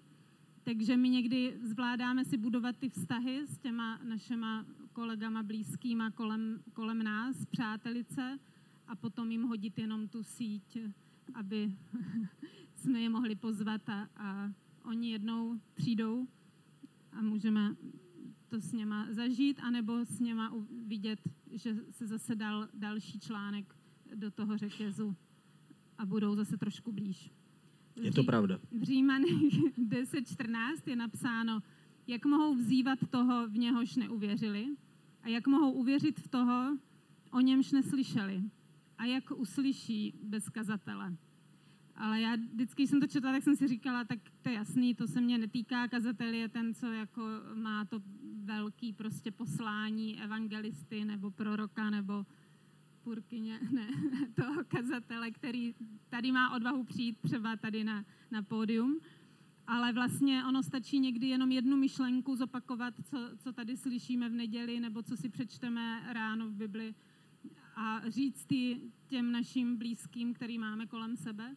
Takže 0.64 0.98
my 0.98 1.10
někdy 1.10 1.58
zvládáme 1.64 2.26
si 2.26 2.38
budovat 2.38 2.78
ty 2.78 2.90
vztahy 2.90 3.48
s 3.48 3.58
těma 3.58 4.00
našima 4.04 4.66
kolegama 4.94 5.44
blízkýma 5.44 6.12
kolem, 6.12 6.64
kolem 6.74 7.04
nás, 7.04 7.46
přátelice, 7.46 8.40
a 8.88 8.96
potom 8.96 9.32
jim 9.32 9.44
hodit 9.44 9.78
jenom 9.78 10.08
tu 10.08 10.24
síť, 10.24 10.78
aby 11.34 11.76
jsme 12.76 13.02
je 13.02 13.10
mohli 13.10 13.36
pozvat 13.36 13.90
a, 13.90 14.10
a 14.16 14.52
oni 14.84 15.12
jednou 15.12 15.60
přijdou 15.74 16.28
a 17.12 17.22
můžeme 17.22 17.76
to 18.48 18.60
s 18.60 18.74
něma 18.74 19.08
zažít, 19.10 19.60
anebo 19.60 20.06
s 20.06 20.20
něma 20.20 20.54
vidět, 20.88 21.20
že 21.52 21.76
se 21.92 22.08
zase 22.08 22.36
dal 22.36 22.68
další 22.74 23.20
článek 23.20 23.76
do 24.16 24.32
toho 24.32 24.58
řetězu 24.58 25.16
a 25.98 26.06
budou 26.06 26.36
zase 26.36 26.58
trošku 26.58 26.92
blíž. 26.92 27.32
Je 28.02 28.12
to 28.12 28.24
pravda. 28.24 28.60
V 28.72 28.84
Římanech 28.84 29.32
10.14 29.90 30.78
je 30.86 30.96
napsáno, 30.96 31.60
jak 32.08 32.26
mohou 32.26 32.56
vzývat 32.56 33.00
toho, 33.10 33.48
v 33.48 33.58
něhož 33.58 33.96
neuvěřili, 33.96 34.68
a 35.24 35.28
jak 35.30 35.48
mohou 35.48 35.72
uvěřit 35.72 36.20
v 36.20 36.28
toho, 36.28 36.78
o 37.32 37.40
němž 37.40 37.72
neslyšeli, 37.72 38.44
a 38.98 39.06
jak 39.06 39.32
uslyší 39.32 40.14
bez 40.24 40.50
kazatele. 40.50 41.18
Ale 42.00 42.22
já 42.22 42.36
vždycky, 42.36 42.82
když 42.82 42.90
jsem 42.90 43.00
to 43.00 43.08
četla, 43.08 43.32
tak 43.32 43.44
jsem 43.44 43.56
si 43.56 43.68
říkala, 43.68 44.04
tak 44.04 44.20
to 44.42 44.50
je 44.50 44.56
jasný, 44.56 44.96
to 44.96 45.08
se 45.08 45.22
mě 45.22 45.38
netýká, 45.38 45.88
kazatel 45.88 46.34
je 46.34 46.50
ten, 46.50 46.74
co 46.74 46.86
jako 46.86 47.22
má 47.56 47.86
to 47.86 48.02
velký 48.44 48.94
prostě 48.94 49.32
poslání 49.32 50.22
evangelisty 50.22 51.06
nebo 51.06 51.32
proroka 51.32 51.90
nebo 51.90 52.26
purkyně, 53.04 53.60
ne, 53.72 53.88
toho 54.36 54.64
kazatele, 54.68 55.32
který 55.32 55.76
tady 56.10 56.32
má 56.32 56.56
odvahu 56.56 56.84
přijít 56.84 57.18
třeba 57.22 57.56
tady 57.56 57.84
na, 57.84 58.06
na 58.32 58.42
pódium. 58.42 59.00
Ale 59.68 59.94
vlastně 59.94 60.46
ono 60.46 60.64
stačí 60.64 61.00
někdy 61.00 61.28
jenom 61.28 61.52
jednu 61.52 61.78
myšlenku 61.78 62.36
zopakovat, 62.36 62.94
co, 63.04 63.18
co 63.38 63.54
tady 63.54 63.78
slyšíme 63.78 64.30
v 64.30 64.34
neděli, 64.34 64.80
nebo 64.80 65.04
co 65.04 65.18
si 65.18 65.30
přečteme 65.30 66.14
ráno 66.14 66.48
v 66.48 66.54
Bibli 66.54 66.96
a 67.76 68.10
říct 68.10 68.48
těm 69.08 69.32
našim 69.32 69.78
blízkým, 69.78 70.34
který 70.34 70.58
máme 70.58 70.86
kolem 70.86 71.18
sebe. 71.18 71.56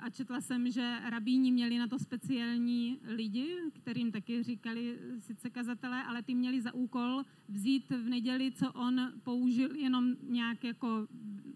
A 0.00 0.10
četla 0.10 0.40
jsem, 0.40 0.70
že 0.70 0.98
rabíni 1.10 1.52
měli 1.52 1.78
na 1.78 1.86
to 1.86 1.98
speciální 1.98 3.00
lidi, 3.04 3.56
kterým 3.72 4.12
taky 4.12 4.42
říkali 4.42 4.98
sice 5.18 5.50
kazatelé, 5.50 6.04
ale 6.04 6.22
ty 6.22 6.34
měli 6.34 6.60
za 6.60 6.74
úkol 6.74 7.22
vzít 7.48 7.90
v 7.90 8.08
neděli, 8.08 8.52
co 8.52 8.72
on 8.72 9.12
použil 9.22 9.76
jenom 9.76 10.14
nějak 10.22 10.64
jako 10.64 11.06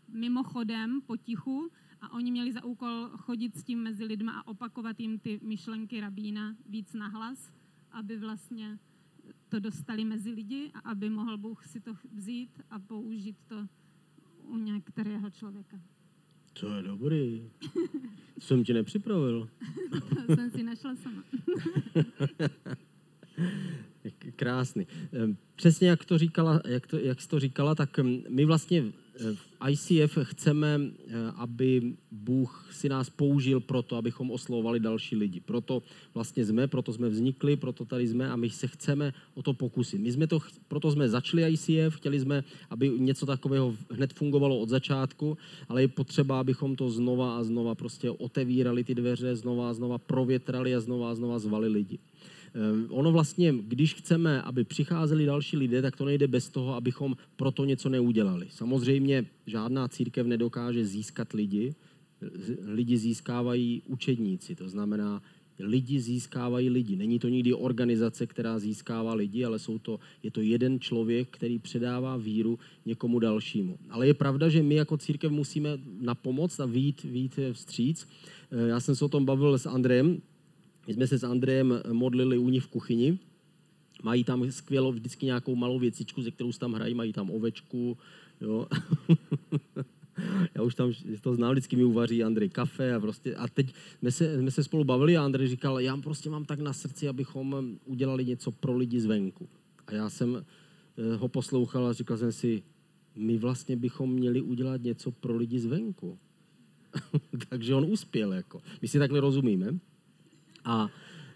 mimochodem, 0.09 1.01
potichu, 1.01 1.71
a 2.01 2.13
oni 2.13 2.31
měli 2.31 2.53
za 2.53 2.65
úkol 2.65 3.11
chodit 3.17 3.55
s 3.57 3.65
tím 3.65 3.83
mezi 3.83 4.05
lidma 4.05 4.33
a 4.33 4.47
opakovat 4.47 5.01
jim 5.01 5.19
ty 5.19 5.41
myšlenky 5.43 6.01
rabína 6.01 6.57
víc 6.67 6.93
nahlas, 6.93 7.53
aby 7.93 8.17
vlastně 8.17 8.79
to 9.49 9.61
dostali 9.61 10.05
mezi 10.05 10.31
lidi 10.31 10.71
a 10.75 10.79
aby 10.79 11.11
mohl 11.11 11.39
Bůh 11.39 11.67
si 11.67 11.81
to 11.81 11.95
vzít 12.13 12.63
a 12.71 12.79
použít 12.79 13.37
to 13.47 13.69
u 14.43 14.57
některého 14.57 15.31
člověka. 15.31 15.81
To 16.61 16.75
je 16.75 16.83
dobrý. 16.83 17.43
Jsem 18.39 18.65
ti 18.65 18.73
nepřipravil. 18.73 19.49
to 20.27 20.35
jsem 20.35 20.51
si 20.51 20.63
našla 20.63 20.97
sama. 20.97 21.25
Krásný. 24.37 24.87
Ehm, 25.13 25.37
přesně 25.57 25.89
jak 25.89 26.05
to 26.05 26.19
říkala, 26.19 26.61
jak, 26.67 26.87
to, 26.87 26.99
jak 26.99 27.21
jsi 27.21 27.29
to 27.29 27.41
říkala, 27.41 27.75
tak 27.75 27.99
ehm, 27.99 28.23
my 28.29 28.45
vlastně 28.45 28.85
v 29.19 29.71
ICF 29.71 30.19
chceme, 30.23 30.81
eh, 30.81 31.13
aby 31.37 31.93
Bůh 32.11 32.69
si 32.73 32.89
nás 32.89 33.11
použil 33.11 33.61
pro 33.61 33.83
to, 33.83 33.97
abychom 33.97 34.31
oslovovali 34.31 34.81
další 34.81 35.17
lidi. 35.17 35.41
Proto 35.41 35.83
vlastně 36.15 36.47
jsme, 36.47 36.67
proto 36.67 36.93
jsme 36.93 37.09
vznikli, 37.09 37.57
proto 37.57 37.85
tady 37.85 38.09
jsme 38.09 38.31
a 38.31 38.37
my 38.37 38.51
se 38.51 38.67
chceme 38.67 39.15
o 39.35 39.43
to 39.43 39.55
pokusit. 39.55 40.01
My 40.01 40.13
jsme 40.13 40.27
to, 40.27 40.39
proto 40.69 40.91
jsme 40.91 41.09
začali 41.09 41.53
ICF, 41.53 41.97
chtěli 41.97 42.21
jsme, 42.21 42.45
aby 42.71 42.89
něco 42.89 43.27
takového 43.27 43.75
hned 43.91 44.13
fungovalo 44.13 44.59
od 44.59 44.69
začátku, 44.69 45.39
ale 45.69 45.83
je 45.83 45.89
potřeba, 45.89 46.41
abychom 46.41 46.77
to 46.77 46.91
znova 46.91 47.39
a 47.39 47.45
znova 47.45 47.75
prostě 47.75 48.11
otevírali 48.11 48.85
ty 48.85 48.95
dveře, 48.95 49.37
znova 49.37 49.71
a 49.71 49.75
znova 49.75 49.99
provětrali 49.99 50.75
a 50.75 50.81
znova 50.81 51.11
a 51.11 51.15
znova 51.15 51.39
zvali 51.39 51.69
lidi. 51.69 51.99
Ehm, 52.55 52.87
ono 52.91 53.13
vlastně, 53.13 53.55
když 53.61 53.95
chceme, 53.95 54.43
aby 54.43 54.65
přicházeli 54.65 55.27
další 55.27 55.57
lidé, 55.57 55.83
tak 55.83 55.97
to 55.97 56.05
nejde 56.05 56.29
bez 56.29 56.49
toho, 56.49 56.75
abychom 56.75 57.17
proto 57.37 57.65
něco 57.65 57.89
neudělali. 57.89 58.47
Samozřejmě 58.51 59.27
žádná 59.47 59.89
církev 59.89 60.27
nedokáže 60.27 60.85
získat 60.85 61.33
lidi, 61.33 61.75
lidi 62.65 62.99
získávají 62.99 63.83
učedníci, 63.87 64.55
to 64.55 64.69
znamená, 64.69 65.23
lidi 65.59 66.01
získávají 66.01 66.71
lidi. 66.71 66.97
Není 66.97 67.19
to 67.19 67.29
nikdy 67.29 67.55
organizace, 67.55 68.27
která 68.27 68.59
získává 68.59 69.15
lidi, 69.15 69.45
ale 69.45 69.59
jsou 69.59 69.79
to, 69.79 70.01
je 70.23 70.31
to 70.31 70.41
jeden 70.41 70.81
člověk, 70.81 71.29
který 71.31 71.59
předává 71.59 72.17
víru 72.17 72.59
někomu 72.87 73.19
dalšímu. 73.19 73.79
Ale 73.91 74.07
je 74.07 74.15
pravda, 74.15 74.49
že 74.49 74.63
my 74.63 74.75
jako 74.75 74.97
církev 74.97 75.33
musíme 75.33 75.79
na 76.01 76.15
pomoc 76.15 76.61
a 76.61 76.67
výjít, 76.67 77.03
výjít 77.03 77.39
vstříc. 77.53 78.09
Ehm, 78.51 78.69
já 78.69 78.81
jsem 78.81 78.97
se 78.97 79.05
o 79.05 79.09
tom 79.09 79.25
bavil 79.25 79.59
s 79.59 79.67
Andrejem, 79.67 80.23
my 80.89 80.95
jsme 80.95 81.07
se 81.07 81.19
s 81.19 81.25
Andrejem 81.25 81.81
modlili 81.93 82.39
u 82.39 82.49
ní 82.49 82.61
v 82.61 82.67
kuchyni. 82.67 83.19
Mají 84.03 84.25
tam 84.25 84.51
skvělou 84.51 84.93
vždycky 84.93 85.27
nějakou 85.27 85.57
malou 85.57 85.79
věcičku, 85.79 86.23
ze 86.23 86.31
kterou 86.31 86.53
tam 86.53 86.73
hrají, 86.73 86.95
mají 86.95 87.13
tam 87.13 87.31
ovečku, 87.31 87.99
jo. 88.41 88.67
Já 90.55 90.63
už 90.63 90.75
tam 90.75 90.93
to 91.21 91.35
znám, 91.35 91.53
vždycky 91.53 91.77
mi 91.77 91.85
uvaří 91.85 92.25
Andrej 92.25 92.49
kafe 92.49 92.95
a 92.95 93.01
prostě, 93.01 93.35
a 93.35 93.49
teď 93.49 93.75
jsme 93.99 94.11
se, 94.13 94.39
jsme 94.39 94.51
se 94.51 94.65
spolu 94.65 94.85
bavili 94.85 95.17
a 95.17 95.25
Andrej 95.25 95.49
říkal, 95.49 95.81
já 95.81 95.97
prostě 95.97 96.31
mám 96.31 96.45
tak 96.45 96.61
na 96.61 96.73
srdci, 96.73 97.09
abychom 97.09 97.79
udělali 97.85 98.25
něco 98.25 98.51
pro 98.51 98.77
lidi 98.77 99.01
zvenku. 99.01 99.49
A 99.87 99.95
já 99.95 100.11
jsem 100.11 100.37
eh, 100.37 101.17
ho 101.17 101.29
poslouchal 101.29 101.87
a 101.87 101.93
říkal 101.93 102.17
jsem 102.17 102.33
si, 102.33 102.63
my 103.17 103.39
vlastně 103.39 103.77
bychom 103.77 104.13
měli 104.13 104.41
udělat 104.41 104.83
něco 104.83 105.11
pro 105.11 105.37
lidi 105.37 105.61
zvenku. 105.61 106.19
Takže 107.49 107.75
on 107.75 107.85
uspěl, 107.85 108.33
jako. 108.33 108.63
My 108.83 108.89
si 108.89 108.99
takhle 108.99 109.21
rozumíme. 109.21 109.79
A 110.69 110.89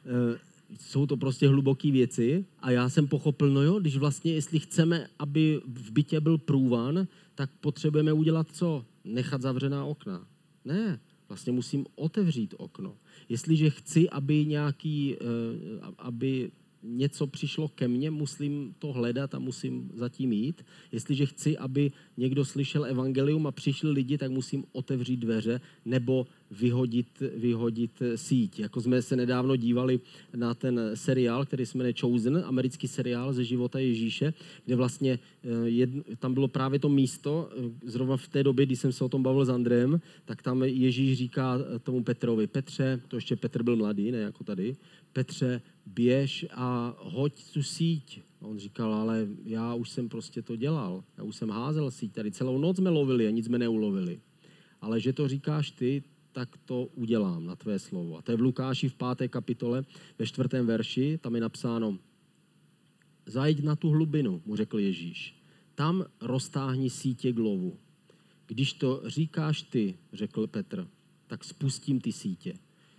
e, 0.06 0.38
jsou 0.80 1.06
to 1.06 1.16
prostě 1.16 1.48
hluboké 1.48 1.90
věci 1.90 2.44
a 2.60 2.70
já 2.70 2.88
jsem 2.88 3.08
pochopil, 3.08 3.50
no 3.50 3.62
jo, 3.62 3.80
když 3.80 3.96
vlastně, 3.96 4.32
jestli 4.32 4.58
chceme, 4.58 5.06
aby 5.18 5.60
v 5.66 5.90
bytě 5.90 6.20
byl 6.20 6.38
průvan, 6.38 7.06
tak 7.34 7.50
potřebujeme 7.60 8.12
udělat 8.12 8.46
co? 8.52 8.84
Nechat 9.04 9.42
zavřená 9.42 9.84
okna. 9.84 10.26
Ne, 10.64 11.00
vlastně 11.28 11.52
musím 11.52 11.86
otevřít 11.94 12.54
okno. 12.58 12.96
Jestliže 13.28 13.70
chci, 13.70 14.10
aby 14.10 14.46
nějaký, 14.46 15.14
e, 15.14 15.16
aby 15.98 16.50
něco 16.82 17.26
přišlo 17.26 17.68
ke 17.68 17.88
mně, 17.88 18.10
musím 18.10 18.74
to 18.78 18.92
hledat 18.92 19.34
a 19.34 19.38
musím 19.38 19.90
zatím 19.94 20.32
jít. 20.32 20.64
Jestliže 20.92 21.26
chci, 21.26 21.58
aby 21.58 21.92
někdo 22.16 22.44
slyšel 22.44 22.84
evangelium 22.84 23.46
a 23.46 23.52
přišli 23.52 23.90
lidi, 23.90 24.18
tak 24.18 24.30
musím 24.30 24.64
otevřít 24.72 25.16
dveře 25.16 25.60
nebo 25.84 26.26
vyhodit, 26.60 27.22
vyhodit 27.36 28.02
síť. 28.16 28.58
Jako 28.58 28.80
jsme 28.80 29.02
se 29.02 29.16
nedávno 29.16 29.56
dívali 29.56 30.00
na 30.36 30.54
ten 30.54 30.80
seriál, 30.94 31.46
který 31.46 31.66
se 31.66 31.78
jmenuje 31.78 31.94
Chosen, 32.00 32.42
americký 32.46 32.88
seriál 32.88 33.32
ze 33.32 33.44
života 33.44 33.78
Ježíše, 33.78 34.34
kde 34.64 34.76
vlastně 34.76 35.18
eh, 35.18 35.48
jedn, 35.64 36.00
tam 36.18 36.34
bylo 36.34 36.48
právě 36.48 36.78
to 36.78 36.88
místo, 36.88 37.50
eh, 37.50 37.70
zrovna 37.84 38.16
v 38.16 38.28
té 38.28 38.42
době, 38.42 38.66
kdy 38.66 38.76
jsem 38.76 38.92
se 38.92 39.04
o 39.04 39.08
tom 39.08 39.22
bavil 39.22 39.44
s 39.44 39.50
Andrejem, 39.50 40.00
tak 40.24 40.42
tam 40.42 40.62
Ježíš 40.62 41.18
říká 41.18 41.58
tomu 41.82 42.04
Petrovi, 42.04 42.46
Petře, 42.46 43.00
to 43.08 43.16
ještě 43.16 43.36
Petr 43.36 43.62
byl 43.62 43.76
mladý, 43.76 44.10
ne 44.10 44.18
jako 44.18 44.44
tady, 44.44 44.76
Petře, 45.12 45.60
běž 45.86 46.46
a 46.54 46.96
hoď 46.98 47.52
tu 47.52 47.62
síť. 47.62 48.20
A 48.40 48.46
on 48.46 48.58
říkal, 48.58 48.94
ale 48.94 49.28
já 49.44 49.74
už 49.74 49.90
jsem 49.90 50.08
prostě 50.08 50.42
to 50.42 50.56
dělal. 50.56 51.04
Já 51.18 51.24
už 51.24 51.36
jsem 51.36 51.50
házel 51.50 51.90
síť. 51.90 52.12
Tady 52.12 52.32
celou 52.32 52.58
noc 52.58 52.76
jsme 52.76 52.90
lovili 52.90 53.26
a 53.26 53.30
nic 53.30 53.46
jsme 53.46 53.58
neulovili. 53.58 54.20
Ale 54.80 55.00
že 55.00 55.12
to 55.12 55.28
říkáš 55.28 55.70
ty, 55.70 56.02
tak 56.32 56.56
to 56.64 56.88
udělám 56.94 57.46
na 57.46 57.56
tvé 57.56 57.78
slovo. 57.78 58.18
A 58.18 58.22
to 58.22 58.30
je 58.30 58.36
v 58.36 58.40
Lukáši 58.40 58.88
v 58.88 58.94
páté 58.94 59.28
kapitole, 59.28 59.84
ve 60.18 60.26
čtvrtém 60.26 60.66
verši, 60.66 61.18
tam 61.22 61.34
je 61.34 61.40
napsáno, 61.40 61.98
zajď 63.26 63.62
na 63.62 63.76
tu 63.76 63.90
hlubinu, 63.90 64.42
mu 64.46 64.56
řekl 64.56 64.78
Ježíš. 64.78 65.34
Tam 65.74 66.04
roztáhni 66.20 66.90
sítě 66.90 67.32
k 67.32 67.38
lovu. 67.38 67.78
Když 68.46 68.72
to 68.72 69.02
říkáš 69.06 69.62
ty, 69.62 69.96
řekl 70.12 70.46
Petr, 70.46 70.88
tak 71.26 71.44
spustím 71.44 72.00
ty 72.00 72.12
sítě 72.12 72.54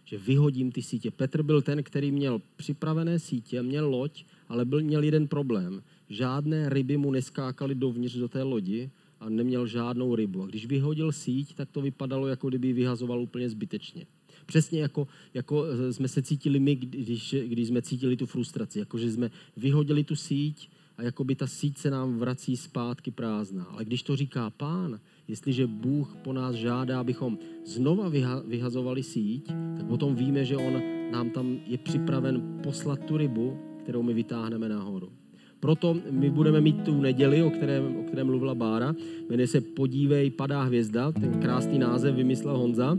že 0.05 0.17
vyhodím 0.17 0.71
ty 0.71 0.81
sítě. 0.81 1.11
Petr 1.11 1.43
byl 1.43 1.61
ten, 1.61 1.83
který 1.83 2.11
měl 2.11 2.41
připravené 2.55 3.19
sítě, 3.19 3.63
měl 3.63 3.89
loď, 3.89 4.25
ale 4.47 4.65
byl, 4.65 4.81
měl 4.81 5.03
jeden 5.03 5.27
problém. 5.27 5.83
Žádné 6.09 6.69
ryby 6.69 6.97
mu 6.97 7.11
neskákaly 7.11 7.75
dovnitř 7.75 8.15
do 8.15 8.27
té 8.27 8.43
lodi 8.43 8.89
a 9.23 9.29
neměl 9.29 9.67
žádnou 9.67 10.15
rybu. 10.15 10.43
A 10.43 10.47
když 10.47 10.65
vyhodil 10.65 11.11
síť, 11.11 11.55
tak 11.55 11.71
to 11.71 11.81
vypadalo, 11.81 12.27
jako 12.27 12.49
kdyby 12.49 12.73
vyhazoval 12.73 13.21
úplně 13.21 13.49
zbytečně. 13.49 14.05
Přesně 14.45 14.81
jako, 14.81 15.07
jako 15.33 15.65
eh, 15.65 15.93
jsme 15.93 16.07
se 16.07 16.21
cítili 16.21 16.59
my, 16.59 16.75
když, 16.75 17.35
když 17.47 17.67
jsme 17.67 17.81
cítili 17.81 18.17
tu 18.17 18.25
frustraci. 18.25 18.79
Jako, 18.79 18.97
že 18.97 19.11
jsme 19.11 19.31
vyhodili 19.57 20.03
tu 20.03 20.15
síť 20.15 20.69
a 20.97 21.03
jako 21.03 21.23
by 21.23 21.35
ta 21.35 21.47
síť 21.47 21.77
se 21.77 21.89
nám 21.89 22.19
vrací 22.19 22.57
zpátky 22.57 23.11
prázdná. 23.11 23.63
Ale 23.63 23.85
když 23.85 24.03
to 24.03 24.15
říká 24.15 24.49
pán, 24.49 24.99
jestliže 25.27 25.67
Bůh 25.67 26.15
po 26.23 26.33
nás 26.33 26.55
žádá, 26.55 26.99
abychom 26.99 27.39
znova 27.65 28.09
vyhazovali 28.45 29.03
síť, 29.03 29.47
tak 29.77 29.85
potom 29.87 30.15
víme, 30.15 30.45
že 30.45 30.57
on 30.57 30.81
nám 31.11 31.29
tam 31.29 31.57
je 31.67 31.77
připraven 31.77 32.59
poslat 32.63 32.99
tu 33.05 33.17
rybu, 33.17 33.59
kterou 33.83 34.03
my 34.03 34.13
vytáhneme 34.13 34.69
nahoru. 34.69 35.22
Proto 35.63 35.95
my 36.11 36.29
budeme 36.29 36.61
mít 36.61 36.83
tu 36.83 37.01
neděli, 37.01 37.43
o 37.43 37.49
které, 37.49 37.79
o 37.79 38.03
které 38.03 38.23
mluvila 38.23 38.55
Bára. 38.55 38.95
Jmenuje 39.29 39.47
se 39.47 39.61
Podívej, 39.61 40.29
padá 40.29 40.63
hvězda. 40.63 41.11
Ten 41.11 41.39
krásný 41.39 41.79
název 41.79 42.15
vymyslel 42.15 42.57
Honza. 42.57 42.97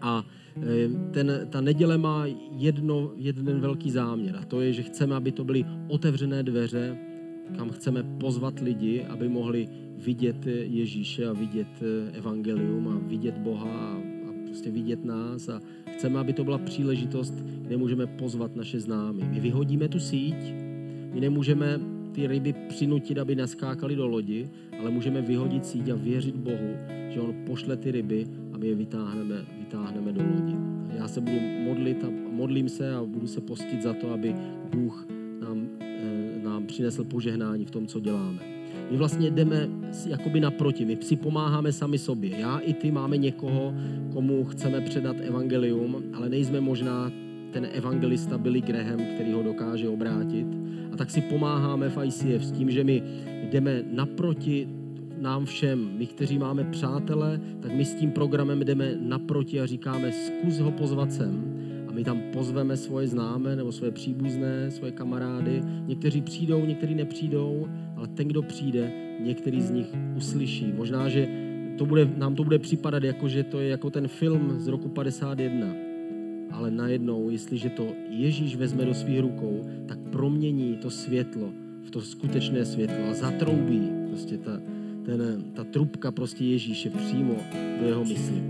A 0.00 0.26
e, 0.62 0.88
ten, 1.10 1.46
ta 1.50 1.60
neděle 1.60 1.98
má 1.98 2.26
jedno, 2.56 3.12
jeden 3.16 3.60
velký 3.60 3.90
záměr 3.90 4.36
a 4.36 4.44
to 4.44 4.60
je, 4.60 4.72
že 4.72 4.82
chceme, 4.82 5.14
aby 5.14 5.32
to 5.32 5.44
byly 5.44 5.64
otevřené 5.88 6.42
dveře, 6.42 6.98
kam 7.56 7.70
chceme 7.70 8.02
pozvat 8.02 8.60
lidi, 8.60 9.04
aby 9.04 9.28
mohli 9.28 9.68
vidět 9.96 10.46
Ježíše 10.46 11.26
a 11.26 11.32
vidět 11.32 11.82
e, 11.82 12.18
evangelium 12.18 12.88
a 12.88 13.08
vidět 13.08 13.38
Boha 13.38 13.70
a, 13.70 13.94
a 14.28 14.32
prostě 14.46 14.70
vidět 14.70 15.04
nás 15.04 15.48
a 15.48 15.60
chceme, 15.90 16.18
aby 16.18 16.32
to 16.32 16.44
byla 16.44 16.58
příležitost, 16.58 17.34
kde 17.60 17.76
můžeme 17.76 18.06
pozvat 18.06 18.56
naše 18.56 18.80
známy. 18.80 19.22
My 19.30 19.40
vyhodíme 19.40 19.88
tu 19.88 20.00
síť, 20.00 20.65
my 21.16 21.20
nemůžeme 21.20 21.80
ty 22.12 22.26
ryby 22.26 22.52
přinutit, 22.68 23.18
aby 23.18 23.34
naskákali 23.34 23.96
do 23.96 24.06
lodi, 24.06 24.48
ale 24.80 24.90
můžeme 24.90 25.22
vyhodit 25.22 25.66
síť 25.66 25.88
a 25.88 25.94
věřit 25.94 26.36
Bohu, 26.36 26.76
že 27.08 27.20
On 27.20 27.34
pošle 27.46 27.76
ty 27.76 27.90
ryby 27.90 28.26
a 28.52 28.58
my 28.58 28.66
je 28.66 28.74
vytáhneme, 28.74 29.44
vytáhneme 29.58 30.12
do 30.12 30.20
lodi. 30.22 30.56
Já 30.98 31.08
se 31.08 31.20
budu 31.20 31.36
modlit 31.64 32.04
a 32.04 32.06
modlím 32.30 32.68
se 32.68 32.94
a 32.94 33.04
budu 33.04 33.26
se 33.26 33.40
postit 33.40 33.82
za 33.82 33.94
to, 33.94 34.12
aby 34.12 34.34
Bůh 34.74 35.06
nám, 35.40 35.68
eh, 35.80 36.44
nám 36.44 36.66
přinesl 36.66 37.04
požehnání 37.04 37.64
v 37.64 37.70
tom, 37.70 37.86
co 37.86 38.00
děláme. 38.00 38.38
My 38.90 38.96
vlastně 38.96 39.30
jdeme 39.30 39.68
jakoby 40.06 40.40
naproti, 40.40 40.84
my 40.84 40.98
si 41.00 41.16
pomáháme 41.16 41.72
sami 41.72 41.98
sobě. 41.98 42.38
Já 42.38 42.58
i 42.58 42.72
ty 42.72 42.90
máme 42.90 43.16
někoho, 43.16 43.74
komu 44.12 44.44
chceme 44.44 44.80
předat 44.80 45.16
evangelium, 45.20 46.02
ale 46.14 46.28
nejsme 46.28 46.60
možná 46.60 47.12
ten 47.52 47.68
evangelista 47.72 48.38
Billy 48.38 48.60
Graham, 48.60 49.00
který 49.14 49.32
ho 49.32 49.42
dokáže 49.42 49.88
obrátit. 49.88 50.55
A 50.96 51.04
tak 51.04 51.10
si 51.10 51.20
pomáháme 51.20 51.88
v 51.88 52.04
ICF 52.04 52.44
s 52.44 52.52
tím, 52.52 52.70
že 52.70 52.84
my 52.84 53.02
jdeme 53.52 53.82
naproti 53.92 54.68
nám 55.20 55.44
všem, 55.44 55.90
my, 55.98 56.06
kteří 56.06 56.38
máme 56.38 56.64
přátele, 56.64 57.40
tak 57.60 57.72
my 57.72 57.84
s 57.84 57.94
tím 57.94 58.10
programem 58.10 58.60
jdeme 58.60 58.96
naproti 59.00 59.60
a 59.60 59.66
říkáme, 59.66 60.12
zkus 60.12 60.58
ho 60.58 60.70
pozvat 60.70 61.12
sem. 61.12 61.44
A 61.88 61.92
my 61.92 62.04
tam 62.04 62.20
pozveme 62.32 62.76
svoje 62.76 63.08
známé 63.08 63.56
nebo 63.56 63.72
svoje 63.72 63.92
příbuzné, 63.92 64.70
svoje 64.70 64.92
kamarády. 64.92 65.62
Někteří 65.86 66.22
přijdou, 66.22 66.64
někteří 66.64 66.94
nepřijdou, 66.94 67.68
ale 67.96 68.08
ten, 68.08 68.28
kdo 68.28 68.42
přijde, 68.42 68.92
některý 69.20 69.60
z 69.60 69.70
nich 69.70 69.88
uslyší. 70.16 70.72
Možná, 70.76 71.08
že 71.08 71.28
to 71.78 71.86
bude, 71.86 72.08
nám 72.16 72.34
to 72.34 72.44
bude 72.44 72.58
připadat 72.58 73.02
jako, 73.02 73.28
že 73.28 73.42
to 73.42 73.60
je 73.60 73.68
jako 73.68 73.90
ten 73.90 74.08
film 74.08 74.54
z 74.58 74.68
roku 74.68 74.88
51 74.88 75.85
ale 76.56 76.70
najednou, 76.70 77.30
jestliže 77.30 77.70
to 77.70 77.86
Ježíš 78.10 78.56
vezme 78.56 78.84
do 78.84 78.94
svých 78.94 79.20
rukou, 79.20 79.64
tak 79.86 79.98
promění 79.98 80.76
to 80.76 80.90
světlo 80.90 81.52
v 81.86 81.90
to 81.90 82.00
skutečné 82.00 82.64
světlo 82.64 83.10
a 83.10 83.14
zatroubí 83.14 83.90
prostě 84.08 84.38
ta, 84.38 84.60
ten, 85.04 85.44
ta 85.54 85.64
trubka 85.64 86.12
prostě 86.12 86.44
Ježíše 86.44 86.90
přímo 86.90 87.36
do 87.80 87.86
jeho 87.86 88.04
mysli. 88.04 88.42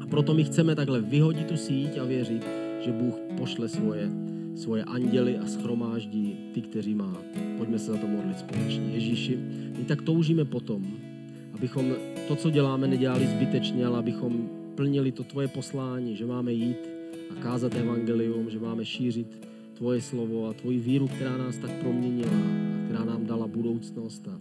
A 0.00 0.06
proto 0.06 0.34
my 0.34 0.44
chceme 0.44 0.74
takhle 0.74 1.00
vyhodit 1.00 1.46
tu 1.46 1.56
síť 1.56 1.98
a 1.98 2.04
věřit, 2.04 2.46
že 2.80 2.92
Bůh 2.92 3.14
pošle 3.38 3.68
svoje, 3.68 4.10
svoje 4.56 4.84
anděly 4.84 5.38
a 5.38 5.46
schromáždí 5.46 6.36
ty, 6.54 6.60
kteří 6.60 6.94
má. 6.94 7.16
Pojďme 7.58 7.78
se 7.78 7.92
za 7.92 7.98
to 7.98 8.06
modlit 8.06 8.38
společně. 8.38 8.90
Ježíši, 8.94 9.38
my 9.78 9.84
tak 9.84 10.02
toužíme 10.02 10.44
potom, 10.44 10.86
abychom 11.54 11.92
to, 12.28 12.36
co 12.36 12.50
děláme, 12.50 12.86
nedělali 12.88 13.26
zbytečně, 13.26 13.86
ale 13.86 13.98
abychom 13.98 14.50
plnili 14.74 15.12
to 15.12 15.24
tvoje 15.24 15.48
poslání, 15.48 16.16
že 16.16 16.26
máme 16.26 16.52
jít 16.52 17.01
a 17.32 17.42
kázat 17.42 17.74
evangelium, 17.74 18.50
že 18.50 18.58
máme 18.58 18.84
šířit 18.84 19.48
tvoje 19.74 20.00
slovo 20.00 20.46
a 20.48 20.52
tvoji 20.52 20.78
víru, 20.78 21.08
která 21.08 21.36
nás 21.36 21.58
tak 21.58 21.70
proměnila 21.72 22.32
a 22.32 22.84
která 22.84 23.04
nám 23.04 23.26
dala 23.26 23.46
budoucnost 23.46 24.28
a 24.28 24.40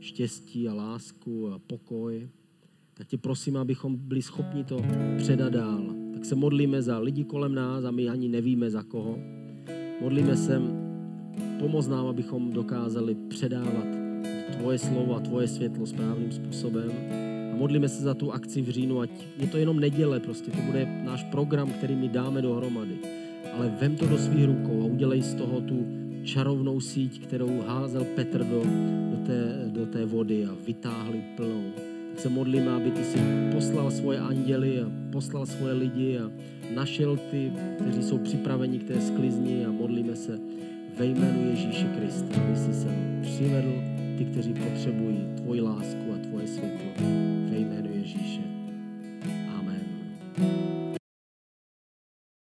štěstí 0.00 0.68
a 0.68 0.74
lásku 0.74 1.52
a 1.52 1.58
pokoj. 1.58 2.28
Tak 2.94 3.06
tě 3.06 3.18
prosím, 3.18 3.56
abychom 3.56 3.96
byli 3.96 4.22
schopni 4.22 4.64
to 4.64 4.82
předat 5.16 5.52
dál. 5.52 5.94
Tak 6.12 6.24
se 6.24 6.34
modlíme 6.34 6.82
za 6.82 6.98
lidi 6.98 7.24
kolem 7.24 7.54
nás 7.54 7.84
a 7.84 7.90
my 7.90 8.08
ani 8.08 8.28
nevíme 8.28 8.70
za 8.70 8.82
koho. 8.82 9.18
Modlíme 10.00 10.36
se, 10.36 10.62
pomoz 11.58 11.88
nám, 11.88 12.06
abychom 12.06 12.52
dokázali 12.52 13.16
předávat 13.28 13.86
tvoje 14.58 14.78
slovo 14.78 15.16
a 15.16 15.20
tvoje 15.20 15.48
světlo 15.48 15.86
správným 15.86 16.32
způsobem 16.32 16.90
modlíme 17.60 17.88
se 17.88 18.02
za 18.02 18.14
tu 18.14 18.32
akci 18.32 18.62
v 18.62 18.68
říjnu, 18.68 19.00
ať 19.00 19.10
je 19.38 19.46
to 19.46 19.58
jenom 19.58 19.80
neděle, 19.80 20.20
prostě 20.20 20.50
to 20.50 20.62
bude 20.62 20.88
náš 21.04 21.24
program, 21.24 21.72
který 21.72 21.94
my 21.94 22.08
dáme 22.08 22.42
dohromady. 22.42 22.96
Ale 23.52 23.72
vem 23.80 23.96
to 23.96 24.06
do 24.06 24.18
svých 24.18 24.46
rukou 24.46 24.82
a 24.82 24.84
udělej 24.84 25.22
z 25.22 25.34
toho 25.34 25.60
tu 25.60 25.86
čarovnou 26.24 26.80
síť, 26.80 27.22
kterou 27.22 27.60
házel 27.66 28.04
Petr 28.04 28.44
do, 28.44 28.62
do, 29.10 29.16
té, 29.26 29.64
do 29.66 29.86
té 29.86 30.04
vody 30.04 30.46
a 30.46 30.56
vytáhli 30.66 31.24
plnou. 31.36 31.64
Tak 32.10 32.20
se 32.20 32.28
modlíme, 32.28 32.70
aby 32.70 32.90
ty 32.90 33.04
si 33.04 33.18
poslal 33.52 33.90
svoje 33.90 34.18
anděly 34.18 34.80
a 34.80 34.90
poslal 35.12 35.46
svoje 35.46 35.74
lidi 35.74 36.18
a 36.18 36.30
našel 36.74 37.16
ty, 37.30 37.52
kteří 37.78 38.02
jsou 38.02 38.18
připraveni 38.18 38.78
k 38.78 38.88
té 38.88 39.00
sklizni 39.00 39.66
a 39.66 39.70
modlíme 39.70 40.16
se 40.16 40.38
ve 40.98 41.06
jménu 41.06 41.50
Ježíše 41.50 41.86
Krista, 41.98 42.40
aby 42.40 42.56
si 42.56 42.74
se 42.74 42.88
přivedl 43.22 43.72
ty, 44.18 44.24
kteří 44.24 44.54
potřebují 44.54 45.18
tvoji 45.36 45.60
lásku 45.60 46.12
a 46.14 46.26
tvoje 46.28 46.46
světlo. 46.46 47.29